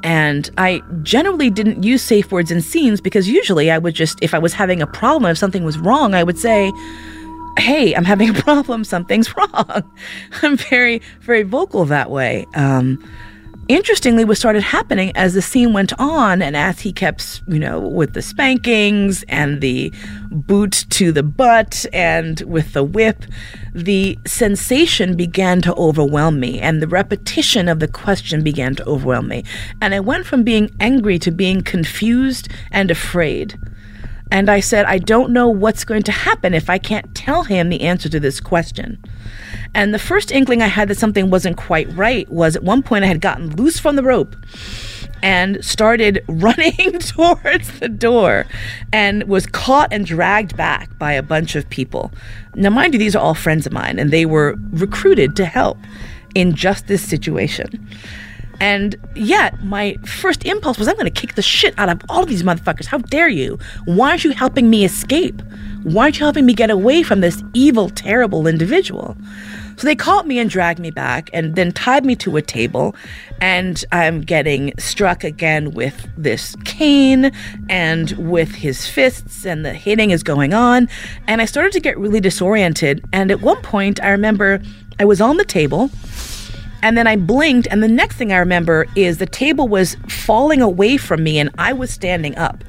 [0.04, 4.34] And I generally didn't use safe words in scenes because usually I would just, if
[4.34, 6.72] I was having a problem, if something was wrong, I would say,
[7.58, 9.92] Hey, I'm having a problem, something's wrong.
[10.42, 12.46] I'm very, very vocal that way.
[12.56, 13.02] Um,
[13.68, 17.80] interestingly, what started happening as the scene went on and as he kept, you know,
[17.80, 19.92] with the spankings and the
[20.32, 23.24] boot to the butt and with the whip,
[23.74, 29.28] the sensation began to overwhelm me and the repetition of the question began to overwhelm
[29.28, 29.44] me.
[29.82, 33.58] And I went from being angry to being confused and afraid.
[34.34, 37.70] And I said, I don't know what's going to happen if I can't tell him
[37.70, 38.98] the answer to this question.
[39.76, 43.04] And the first inkling I had that something wasn't quite right was at one point
[43.04, 44.36] I had gotten loose from the rope
[45.22, 48.48] and started running towards the door
[48.92, 52.12] and was caught and dragged back by a bunch of people.
[52.56, 55.78] Now, mind you, these are all friends of mine, and they were recruited to help
[56.34, 57.88] in just this situation.
[58.60, 62.24] And yet, my first impulse was, I'm going to kick the shit out of all
[62.24, 62.86] of these motherfuckers.
[62.86, 63.60] How dare you?
[63.86, 65.42] Why aren't you helping me escape?
[65.84, 69.18] Why aren't you helping me get away from this evil, terrible individual?
[69.76, 72.96] So they caught me and dragged me back and then tied me to a table.
[73.42, 77.32] And I'm getting struck again with this cane
[77.70, 80.88] and with his fists, and the hitting is going on.
[81.28, 83.04] And I started to get really disoriented.
[83.12, 84.62] And at one point, I remember
[85.00, 85.90] I was on the table.
[86.84, 90.62] And then I blinked, and the next thing I remember is the table was falling
[90.62, 92.62] away from me, and I was standing up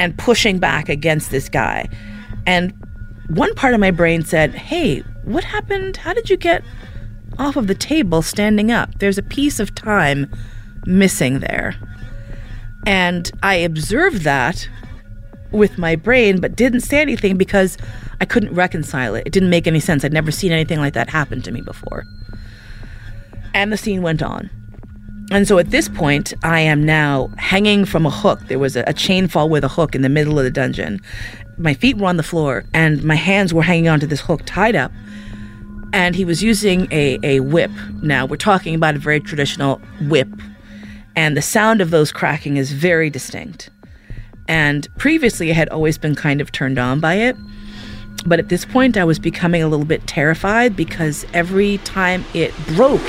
[0.00, 1.88] and pushing back against this guy.
[2.44, 2.74] And
[3.28, 5.96] one part of my brain said, Hey, what happened?
[5.96, 6.64] How did you get
[7.38, 8.98] off of the table standing up?
[8.98, 10.28] There's a piece of time
[10.84, 11.76] missing there.
[12.84, 14.68] And I observed that
[15.52, 17.78] with my brain, but didn't say anything because
[18.20, 19.24] I couldn't reconcile it.
[19.24, 20.04] It didn't make any sense.
[20.04, 22.04] I'd never seen anything like that happen to me before.
[23.54, 24.50] And the scene went on.
[25.30, 28.40] And so at this point, I am now hanging from a hook.
[28.48, 31.00] There was a, a, chain fall with a hook in the middle of the dungeon.
[31.56, 34.76] My feet were on the floor, and my hands were hanging onto this hook tied
[34.76, 34.92] up
[35.92, 37.70] and he was using a, a whip.
[38.02, 40.28] Now, we're talking about a very traditional whip,
[41.14, 43.70] and the sound of those cracking is very distinct.
[44.48, 47.36] And previously, I had always been kind of turned on by it.
[48.24, 52.54] But at this point, I was becoming a little bit terrified because every time it
[52.68, 53.02] broke,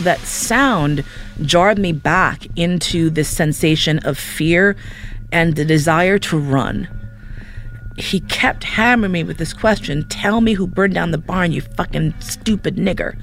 [0.00, 1.04] that sound
[1.42, 4.76] jarred me back into this sensation of fear
[5.32, 6.88] and the desire to run
[8.00, 11.60] he kept hammering me with this question Tell me who burned down the barn, you
[11.60, 13.18] fucking stupid nigger.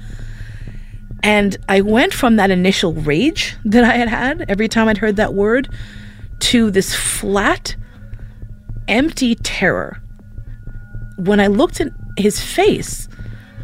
[1.22, 5.16] And I went from that initial rage that I had had every time I'd heard
[5.16, 5.68] that word
[6.40, 7.74] to this flat,
[8.86, 10.00] empty terror.
[11.16, 13.08] When I looked at his face,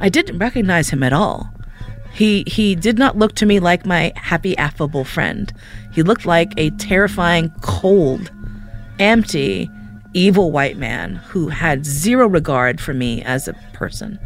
[0.00, 1.53] I didn't recognize him at all.
[2.14, 5.52] He he did not look to me like my happy affable friend.
[5.92, 8.30] He looked like a terrifying cold,
[9.00, 9.68] empty,
[10.12, 14.20] evil white man who had zero regard for me as a person.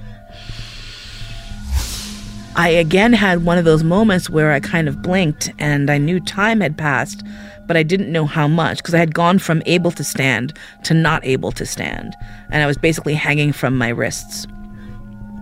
[2.57, 6.21] I again had one of those moments where I kind of blinked and I knew
[6.21, 7.25] time had passed,
[7.67, 10.93] but I didn't know how much because I had gone from able to stand to
[10.93, 12.15] not able to stand.
[12.51, 14.47] And I was basically hanging from my wrists.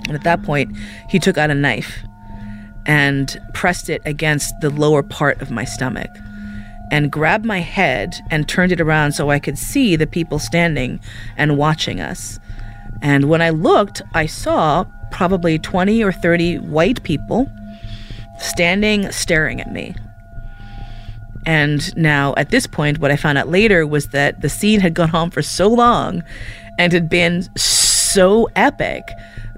[0.07, 0.77] And at that point,
[1.09, 2.05] he took out a knife
[2.87, 6.11] and pressed it against the lower part of my stomach
[6.91, 11.01] and grabbed my head and turned it around so I could see the people standing
[11.37, 12.39] and watching us.
[13.03, 17.51] And when I looked, I saw probably 20 or 30 white people
[18.39, 19.95] standing staring at me.
[21.45, 24.95] And now, at this point, what I found out later was that the scene had
[24.95, 26.25] gone on for so long
[26.79, 29.09] and had been so epic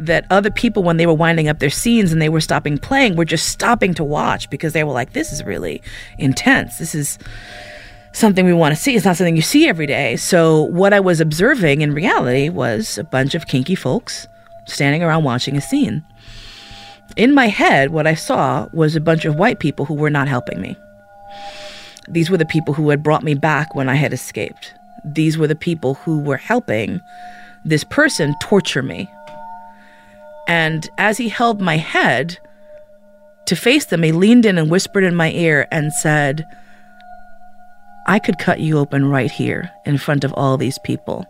[0.00, 3.16] that other people, when they were winding up their scenes and they were stopping playing,
[3.16, 5.82] were just stopping to watch because they were like, this is really
[6.18, 6.78] intense.
[6.78, 7.18] This is
[8.12, 8.94] something we want to see.
[8.94, 10.16] It's not something you see every day.
[10.16, 14.26] So, what I was observing in reality was a bunch of kinky folks
[14.66, 16.04] standing around watching a scene.
[17.16, 20.28] In my head, what I saw was a bunch of white people who were not
[20.28, 20.76] helping me.
[22.06, 24.74] These were the people who had brought me back when I had escaped.
[25.04, 27.00] These were the people who were helping
[27.64, 29.10] this person torture me.
[30.48, 32.38] And as he held my head
[33.46, 36.44] to face them, he leaned in and whispered in my ear and said,
[38.06, 41.26] I could cut you open right here in front of all these people,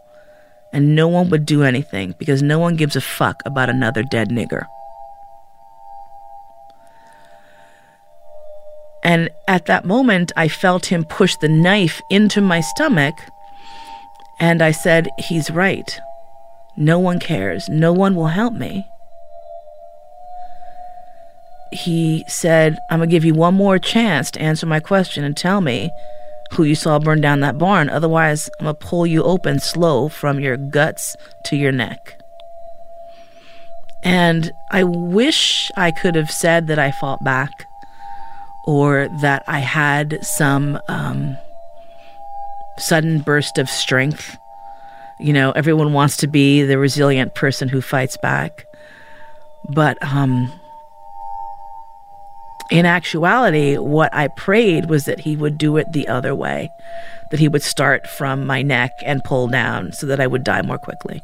[0.72, 4.28] and no one would do anything because no one gives a fuck about another dead
[4.28, 4.64] nigger.
[9.02, 13.14] And at that moment, I felt him push the knife into my stomach,
[14.38, 15.98] and I said, He's right.
[16.76, 17.68] No one cares.
[17.68, 18.86] No one will help me.
[21.72, 25.36] He said, I'm going to give you one more chance to answer my question and
[25.36, 25.90] tell me
[26.52, 27.90] who you saw burn down that barn.
[27.90, 32.18] Otherwise, I'm going to pull you open slow from your guts to your neck.
[34.02, 37.50] And I wish I could have said that I fought back
[38.64, 41.36] or that I had some um,
[42.78, 44.36] sudden burst of strength.
[45.20, 48.66] You know, everyone wants to be the resilient person who fights back.
[49.68, 50.52] But um,
[52.70, 56.70] in actuality, what I prayed was that he would do it the other way,
[57.30, 60.62] that he would start from my neck and pull down so that I would die
[60.62, 61.22] more quickly.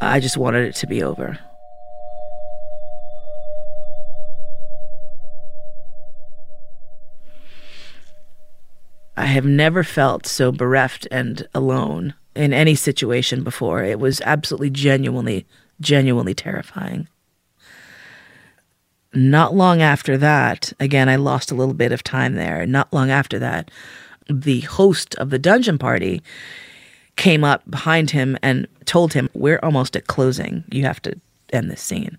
[0.00, 1.38] I just wanted it to be over.
[9.16, 13.84] I have never felt so bereft and alone in any situation before.
[13.84, 15.46] It was absolutely genuinely,
[15.80, 17.06] genuinely terrifying
[19.14, 22.66] not long after that, again, I lost a little bit of time there.
[22.66, 23.70] Not long after that,
[24.28, 26.22] the host of the dungeon party
[27.16, 30.64] came up behind him and told him, We're almost at closing.
[30.70, 31.20] You have to
[31.52, 32.18] end this scene.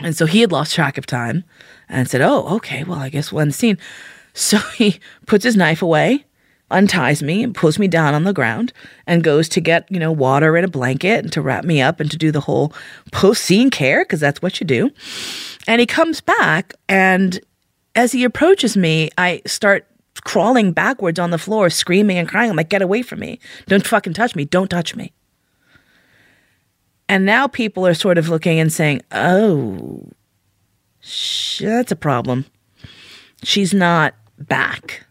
[0.00, 1.44] And so he had lost track of time
[1.88, 3.78] and said, Oh, okay, well, I guess we'll end scene.
[4.34, 6.24] So he puts his knife away
[6.70, 8.72] unties me and pulls me down on the ground
[9.06, 12.00] and goes to get, you know, water and a blanket and to wrap me up
[12.00, 12.72] and to do the whole
[13.12, 14.90] post scene care because that's what you do.
[15.66, 17.40] And he comes back and
[17.94, 19.86] as he approaches me, I start
[20.24, 22.50] crawling backwards on the floor, screaming and crying.
[22.50, 23.40] I'm like, get away from me.
[23.66, 24.44] Don't fucking touch me.
[24.44, 25.12] Don't touch me.
[27.08, 30.06] And now people are sort of looking and saying, oh,
[31.00, 32.44] sh- that's a problem.
[33.42, 35.06] She's not back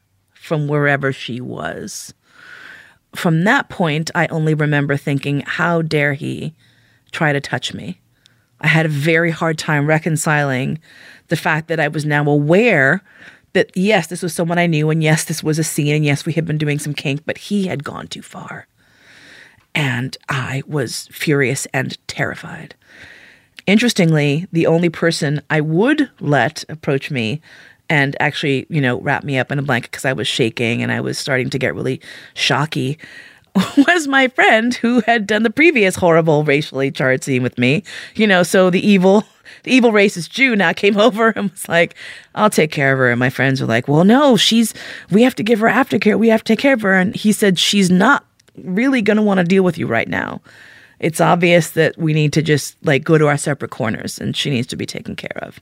[0.47, 2.13] from wherever she was.
[3.13, 6.55] From that point, I only remember thinking, how dare he
[7.11, 7.99] try to touch me?
[8.61, 10.79] I had a very hard time reconciling
[11.27, 13.03] the fact that I was now aware
[13.53, 16.25] that, yes, this was someone I knew, and yes, this was a scene, and yes,
[16.25, 18.67] we had been doing some kink, but he had gone too far.
[19.75, 22.73] And I was furious and terrified.
[23.65, 27.41] Interestingly, the only person I would let approach me
[27.89, 30.91] and actually, you know, wrapped me up in a blanket because I was shaking and
[30.91, 32.01] I was starting to get really
[32.33, 32.97] shocky
[33.77, 37.83] was my friend who had done the previous horrible racially charged scene with me.
[38.15, 39.23] You know, so the evil
[39.63, 41.95] the evil racist Jew now came over and was like,
[42.35, 43.09] I'll take care of her.
[43.09, 44.73] And my friends were like, Well, no, she's
[45.11, 46.17] we have to give her aftercare.
[46.17, 46.93] We have to take care of her.
[46.93, 48.25] And he said, She's not
[48.63, 50.41] really gonna want to deal with you right now.
[50.99, 54.49] It's obvious that we need to just like go to our separate corners and she
[54.49, 55.59] needs to be taken care of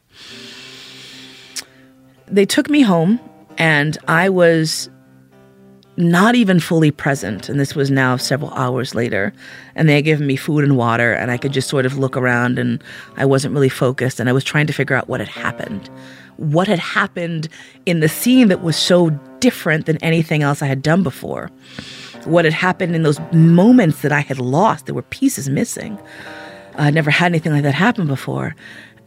[2.27, 3.19] they took me home,
[3.57, 4.89] and I was
[5.97, 7.47] not even fully present.
[7.47, 9.31] And this was now several hours later.
[9.75, 12.17] And they had given me food and water, and I could just sort of look
[12.17, 12.83] around, and
[13.17, 14.19] I wasn't really focused.
[14.19, 15.89] And I was trying to figure out what had happened.
[16.37, 17.47] What had happened
[17.85, 19.09] in the scene that was so
[19.39, 21.49] different than anything else I had done before?
[22.25, 24.87] What had happened in those moments that I had lost?
[24.87, 25.97] There were pieces missing.
[26.77, 28.53] I never had anything like that happen before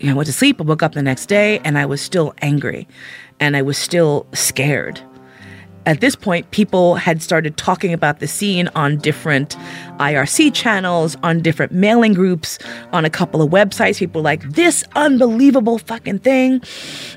[0.02, 0.60] I went to sleep.
[0.60, 2.86] I woke up the next day and I was still angry
[3.40, 5.00] and I was still scared.
[5.86, 9.56] At this point, people had started talking about the scene on different
[9.98, 12.58] IRC channels, on different mailing groups,
[12.92, 13.98] on a couple of websites.
[13.98, 16.60] People were like, this unbelievable fucking thing.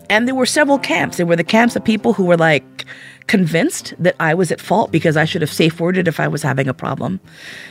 [0.09, 1.17] And there were several camps.
[1.17, 2.85] There were the camps of people who were like,
[3.27, 6.41] convinced that I was at fault because I should have safe worded if I was
[6.41, 7.19] having a problem.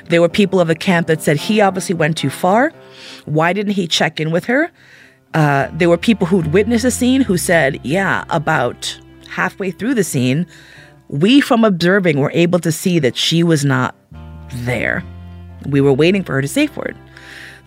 [0.08, 2.72] There were people of the camp that said he obviously went too far.
[3.24, 4.70] Why didn't he check in with her?
[5.34, 10.04] Uh, there were people who'd witnessed the scene who said, yeah, about halfway through the
[10.04, 10.46] scene,
[11.08, 13.94] we from observing were able to see that she was not
[14.52, 15.04] there.
[15.66, 16.96] We were waiting for her to safe word.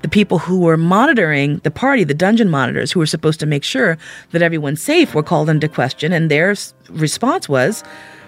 [0.01, 3.63] The people who were monitoring the party, the dungeon monitors who were supposed to make
[3.63, 3.97] sure
[4.31, 6.55] that everyone's safe, were called into question, and their
[6.89, 7.83] response was,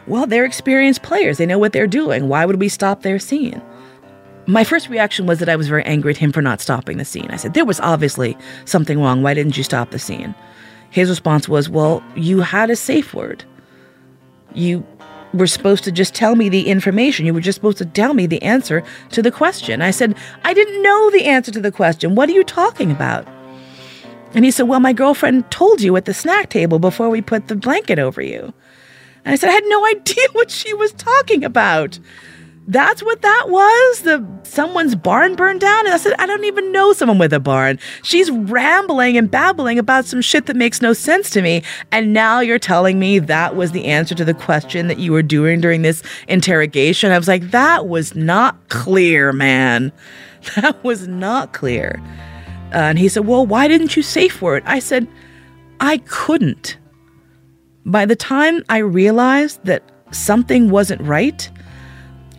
[0.07, 1.38] well, they're experienced players.
[1.38, 2.29] They know what they're doing.
[2.29, 3.61] Why would we stop their scene?
[4.48, 7.06] My first reaction was that I was very angry at him for not stopping the
[7.06, 7.28] scene.
[7.30, 9.24] I said, There was obviously something wrong.
[9.24, 10.36] Why didn't you stop the scene?
[10.91, 13.43] His response was, Well, you had a safe word.
[14.54, 14.86] You
[15.34, 17.26] were supposed to just tell me the information.
[17.26, 19.82] You were just supposed to tell me the answer to the question.
[19.82, 22.16] I said, I didn't know the answer to the question.
[22.16, 23.28] What are you talking about?
[24.36, 27.48] And he said, Well, my girlfriend told you at the snack table before we put
[27.48, 28.54] the blanket over you.
[29.24, 31.98] And I said, I had no idea what she was talking about.
[32.68, 34.01] That's what that was?
[34.01, 35.86] The someone's barn burned down?
[35.86, 37.78] And I said, I don't even know someone with a barn.
[38.03, 41.61] She's rambling and babbling about some shit that makes no sense to me.
[41.91, 45.22] And now you're telling me that was the answer to the question that you were
[45.22, 47.11] doing during this interrogation.
[47.11, 49.91] I was like, that was not clear, man.
[50.57, 51.99] That was not clear.
[52.72, 54.63] Uh, and he said, Well, why didn't you safe word it?
[54.68, 55.07] I said,
[55.80, 56.78] I couldn't.
[57.84, 61.49] By the time I realized that something wasn't right,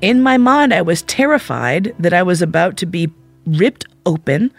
[0.00, 3.10] in my mind, I was terrified that I was about to be
[3.46, 4.52] ripped open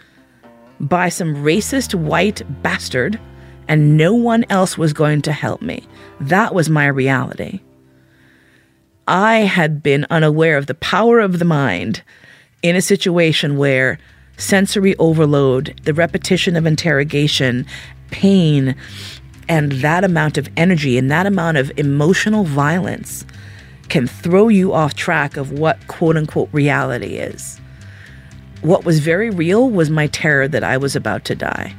[0.80, 3.18] by some racist white bastard
[3.68, 5.86] and no one else was going to help me.
[6.20, 7.60] That was my reality.
[9.06, 12.02] I had been unaware of the power of the mind
[12.62, 13.98] in a situation where
[14.36, 17.66] sensory overload, the repetition of interrogation,
[18.10, 18.74] pain,
[19.48, 23.24] and that amount of energy and that amount of emotional violence
[23.88, 27.60] can throw you off track of what quote unquote reality is.
[28.60, 31.74] What was very real was my terror that I was about to die.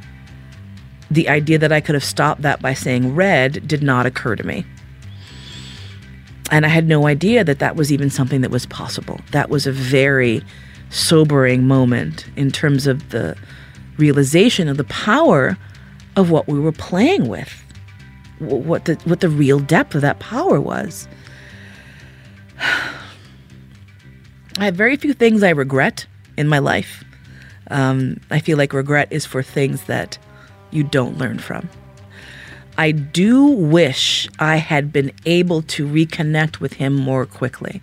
[1.12, 4.46] The idea that I could have stopped that by saying red did not occur to
[4.46, 4.66] me.
[6.52, 9.20] And I had no idea that that was even something that was possible.
[9.32, 10.42] That was a very
[10.90, 13.36] sobering moment in terms of the
[13.98, 15.58] realization of the power
[16.16, 17.64] of what we were playing with,
[18.40, 21.08] what the, what the real depth of that power was.
[24.58, 26.06] I have very few things I regret
[26.38, 27.04] in my life.
[27.72, 30.18] Um, I feel like regret is for things that
[30.72, 31.70] you don't learn from.
[32.78, 37.82] I do wish I had been able to reconnect with him more quickly.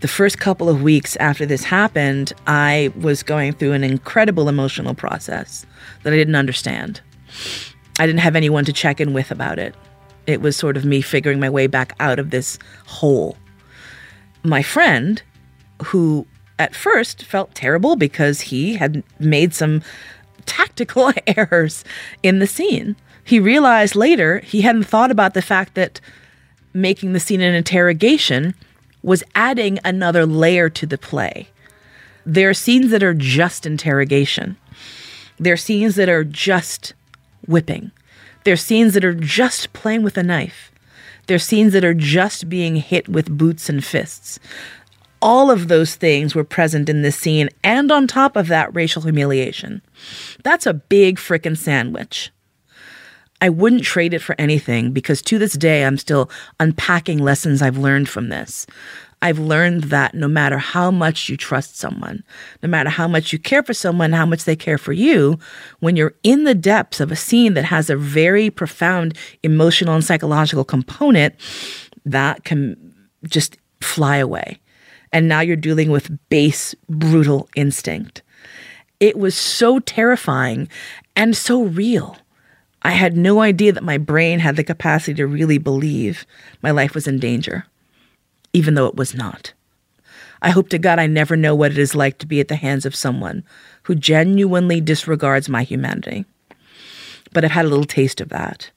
[0.00, 4.94] The first couple of weeks after this happened, I was going through an incredible emotional
[4.94, 5.64] process
[6.02, 7.00] that I didn't understand.
[7.98, 9.74] I didn't have anyone to check in with about it.
[10.26, 13.36] It was sort of me figuring my way back out of this hole.
[14.44, 15.22] My friend,
[15.86, 16.26] who
[16.58, 19.82] at first felt terrible because he had made some
[20.46, 21.84] tactical errors
[22.22, 22.96] in the scene.
[23.24, 26.00] He realized later he hadn't thought about the fact that
[26.72, 28.54] making the scene an interrogation
[29.02, 31.48] was adding another layer to the play.
[32.26, 34.56] There are scenes that are just interrogation.
[35.38, 36.94] There are scenes that are just
[37.46, 37.90] whipping.
[38.44, 40.70] There are scenes that are just playing with a knife.
[41.26, 44.38] There are scenes that are just being hit with boots and fists.
[45.22, 49.02] All of those things were present in this scene, and on top of that, racial
[49.02, 49.80] humiliation.
[50.42, 52.30] That's a big frickin' sandwich.
[53.40, 57.78] I wouldn't trade it for anything because to this day, I'm still unpacking lessons I've
[57.78, 58.66] learned from this.
[59.24, 62.22] I've learned that no matter how much you trust someone,
[62.62, 65.38] no matter how much you care for someone, how much they care for you,
[65.80, 70.04] when you're in the depths of a scene that has a very profound emotional and
[70.04, 71.34] psychological component,
[72.04, 72.76] that can
[73.24, 74.60] just fly away
[75.14, 78.20] and now you're dealing with base, brutal instinct.
[78.98, 80.68] It was so terrifying
[81.14, 82.18] and so real.
[82.82, 86.26] I had no idea that my brain had the capacity to really believe
[86.62, 87.64] my life was in danger,
[88.54, 89.52] even though it was not.
[90.40, 92.56] I hope to God I never know what it is like to be at the
[92.56, 93.44] hands of someone
[93.82, 96.24] who genuinely disregards my humanity.
[97.32, 98.70] But I've had a little taste of that.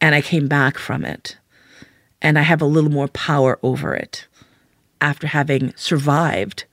[0.00, 1.36] And I came back from it.
[2.20, 4.26] And I have a little more power over it
[5.00, 6.64] after having survived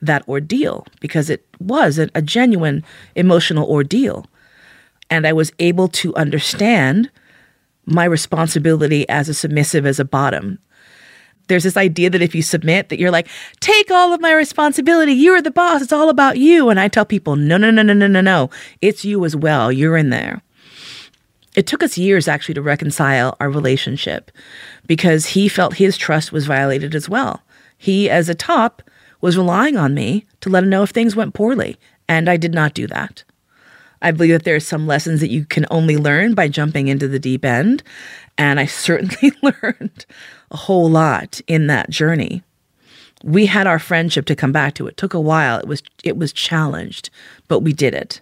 [0.00, 2.84] that ordeal because it was a, a genuine
[3.14, 4.26] emotional ordeal.
[5.10, 7.10] And I was able to understand
[7.86, 10.58] my responsibility as a submissive, as a bottom.
[11.48, 13.28] There's this idea that if you submit, that you're like,
[13.60, 15.12] take all of my responsibility.
[15.12, 15.82] You're the boss.
[15.82, 16.68] It's all about you.
[16.68, 18.50] And I tell people, no, no, no, no, no, no, no.
[18.80, 19.72] It's you as well.
[19.72, 20.42] You're in there.
[21.56, 24.30] It took us years actually to reconcile our relationship
[24.86, 27.42] because he felt his trust was violated as well.
[27.76, 28.82] He, as a top,
[29.20, 31.76] was relying on me to let him know if things went poorly,
[32.08, 33.24] and I did not do that.
[34.00, 37.08] I believe that there are some lessons that you can only learn by jumping into
[37.08, 37.82] the deep end,
[38.36, 40.06] and I certainly learned
[40.50, 42.42] a whole lot in that journey.
[43.24, 44.86] We had our friendship to come back to.
[44.86, 45.58] It took a while.
[45.58, 47.10] It was it was challenged,
[47.48, 48.20] but we did it.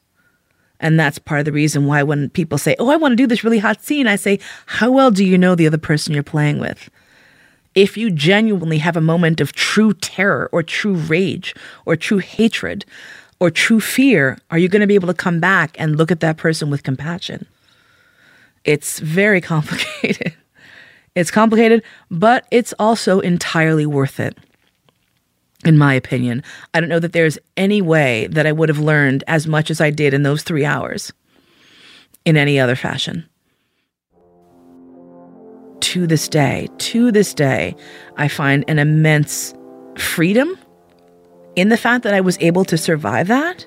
[0.81, 3.27] And that's part of the reason why when people say, "Oh, I want to do
[3.27, 6.23] this really hot scene," I say, "How well do you know the other person you're
[6.23, 6.89] playing with?"
[7.75, 11.55] If you genuinely have a moment of true terror or true rage
[11.85, 12.87] or true hatred
[13.41, 16.21] or true fear, are you going to be able to come back and look at
[16.21, 17.47] that person with compassion?
[18.65, 20.35] It's very complicated.
[21.15, 24.37] It's complicated, but it's also entirely worth it
[25.65, 26.43] in my opinion.
[26.75, 29.81] I don't know that there's any way that I would have learned as much as
[29.81, 31.13] I did in those three hours
[32.25, 33.29] in any other fashion.
[35.81, 37.75] To this day, to this day,
[38.17, 39.55] I find an immense
[39.97, 40.59] freedom
[41.57, 43.67] in the fact that I was able to survive that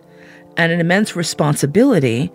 [0.57, 2.31] and an immense responsibility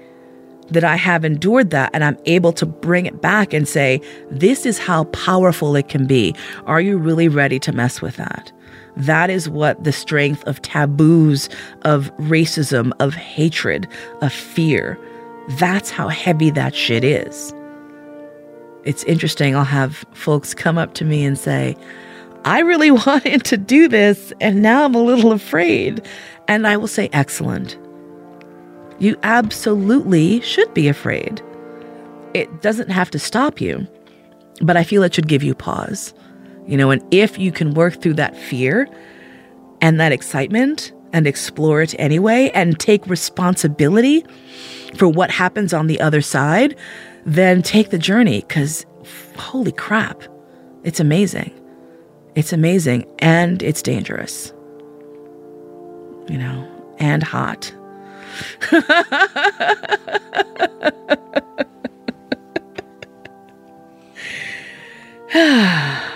[0.68, 4.00] that I have endured that and I'm able to bring it back and say,
[4.30, 6.34] this is how powerful it can be.
[6.66, 8.50] Are you really ready to mess with that?
[8.96, 11.48] That is what the strength of taboos,
[11.82, 13.88] of racism, of hatred,
[14.22, 14.98] of fear,
[15.58, 17.52] that's how heavy that shit is.
[18.84, 19.54] It's interesting.
[19.54, 21.76] I'll have folks come up to me and say,
[22.44, 26.04] I really wanted to do this, and now I'm a little afraid.
[26.48, 27.78] And I will say, Excellent.
[28.98, 31.42] You absolutely should be afraid.
[32.32, 33.86] It doesn't have to stop you,
[34.60, 36.14] but I feel it should give you pause.
[36.66, 38.88] You know, and if you can work through that fear
[39.80, 44.24] and that excitement and explore it anyway and take responsibility
[44.96, 46.76] for what happens on the other side,
[47.26, 48.86] then take the journey because
[49.36, 50.22] holy crap,
[50.84, 51.52] it's amazing.
[52.34, 54.52] It's amazing and it's dangerous,
[56.28, 56.68] you know,
[56.98, 57.72] and hot.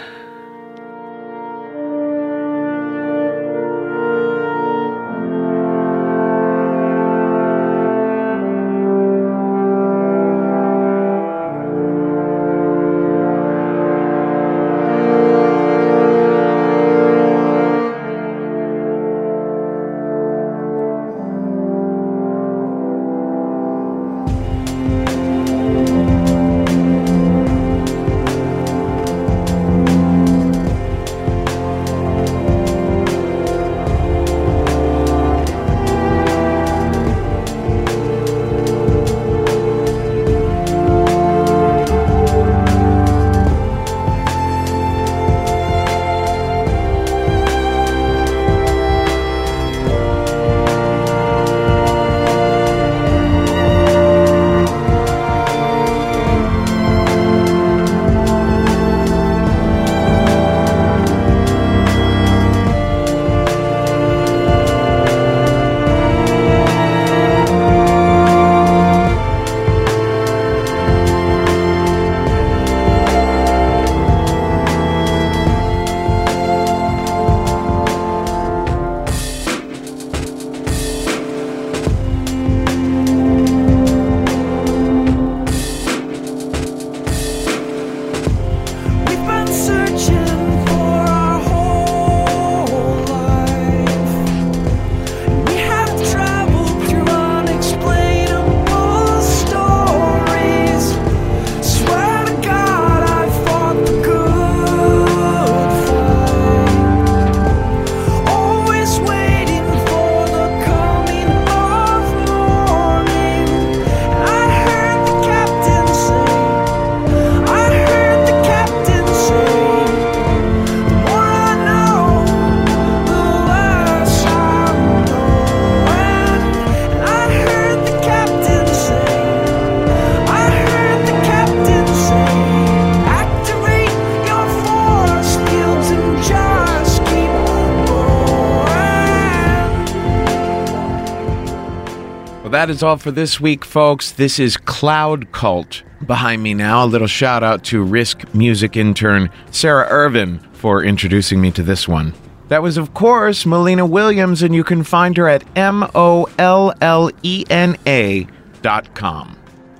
[142.59, 144.11] that is all for this week, folks.
[144.11, 145.85] This is Cloud Cult.
[146.05, 151.41] Behind me now, a little shout out to Risk music intern Sarah Irvin for introducing
[151.41, 152.15] me to this one.
[152.49, 156.75] That was, of course, Mollena Williams, and you can find her at M O L
[156.81, 158.27] L E N A
[158.61, 159.38] dot com.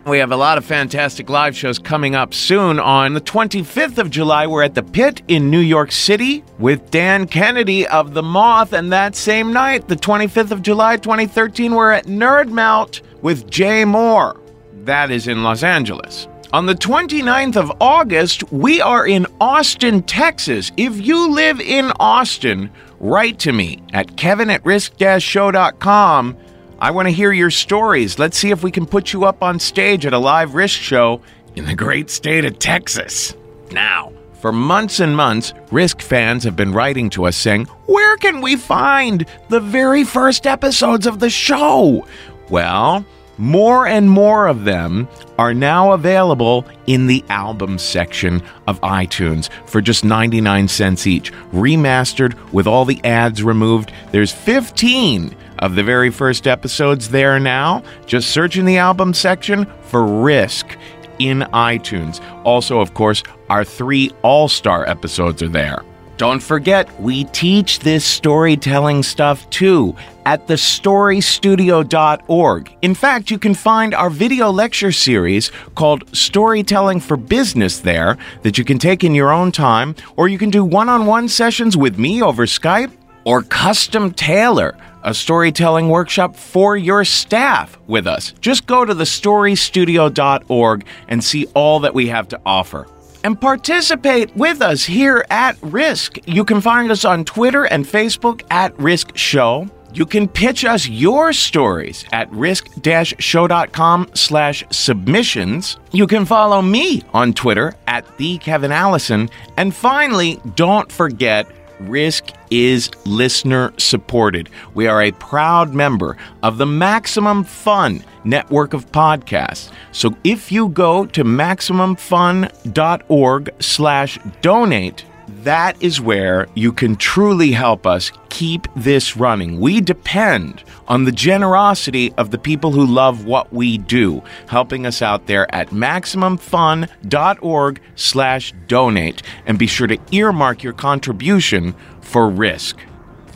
[0.09, 2.81] We have a lot of fantastic live shows coming up soon.
[2.81, 7.27] On the 25th of July, we're at the Pit in New York City with Dan
[7.27, 8.73] Kennedy of The Moth.
[8.73, 14.41] And that same night, the 25th of July, 2013, we're at Nerd with Jay Mohr.
[14.87, 16.27] That is in Los Angeles.
[16.55, 20.73] On the 29th of August, we are in Austin, Texas.
[20.79, 26.39] If you live in Austin, write to me at kevin at risk-show.com.
[26.81, 28.21] I want to hear your stories.
[28.21, 31.21] Let's see if we can put you up on stage at a live risk show
[31.57, 33.35] in the great state of Texas.
[33.73, 38.41] Now, for months and months, Risk fans have been writing to us saying, Where can
[38.41, 42.07] we find the very first episodes of the show?
[42.49, 43.05] Well,
[43.39, 49.81] more and more of them are now available in the album section of iTunes for
[49.81, 53.93] just 99 cents each, remastered with all the ads removed.
[54.13, 57.83] There's 15 of the very first episodes there now.
[58.07, 60.77] Just search in the album section for Risk
[61.19, 62.23] in iTunes.
[62.45, 65.83] Also, of course, our three All Star episodes are there.
[66.19, 69.95] Don't forget, we teach this storytelling stuff too
[70.27, 72.77] at thestorystudio.org.
[72.83, 78.59] In fact, you can find our video lecture series called Storytelling for Business there that
[78.59, 81.77] you can take in your own time, or you can do one on one sessions
[81.77, 82.91] with me over Skype,
[83.25, 88.33] or custom tailor a storytelling workshop for your staff with us.
[88.41, 92.87] Just go to thestorystudio.org and see all that we have to offer.
[93.25, 96.19] And participate with us here at Risk.
[96.27, 99.69] You can find us on Twitter and Facebook at Risk Show.
[99.93, 105.79] You can pitch us your stories at risk-show.com slash submissions.
[105.93, 109.31] You can follow me on Twitter at the Kevin Allison.
[109.57, 111.51] And finally, don't forget
[111.81, 114.49] Risk is listener supported.
[114.75, 119.71] We are a proud member of the Maximum Fun network of podcasts.
[119.93, 125.05] So if you go to maximumfun.org slash donate,
[125.45, 129.61] that is where you can truly help us keep this running.
[129.61, 135.03] We depend on the generosity of the people who love what we do, helping us
[135.03, 139.23] out there at maximumfun.org slash donate.
[139.47, 142.79] And be sure to earmark your contribution for risk.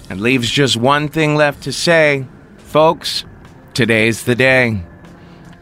[0.08, 2.26] And leaves just one thing left to say.
[2.58, 3.24] Folks,
[3.74, 4.82] today's the day.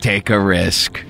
[0.01, 1.05] Take a risk.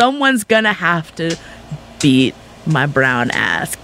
[0.00, 1.36] Someone's gonna have to
[2.00, 2.34] beat
[2.64, 3.76] my brown ass.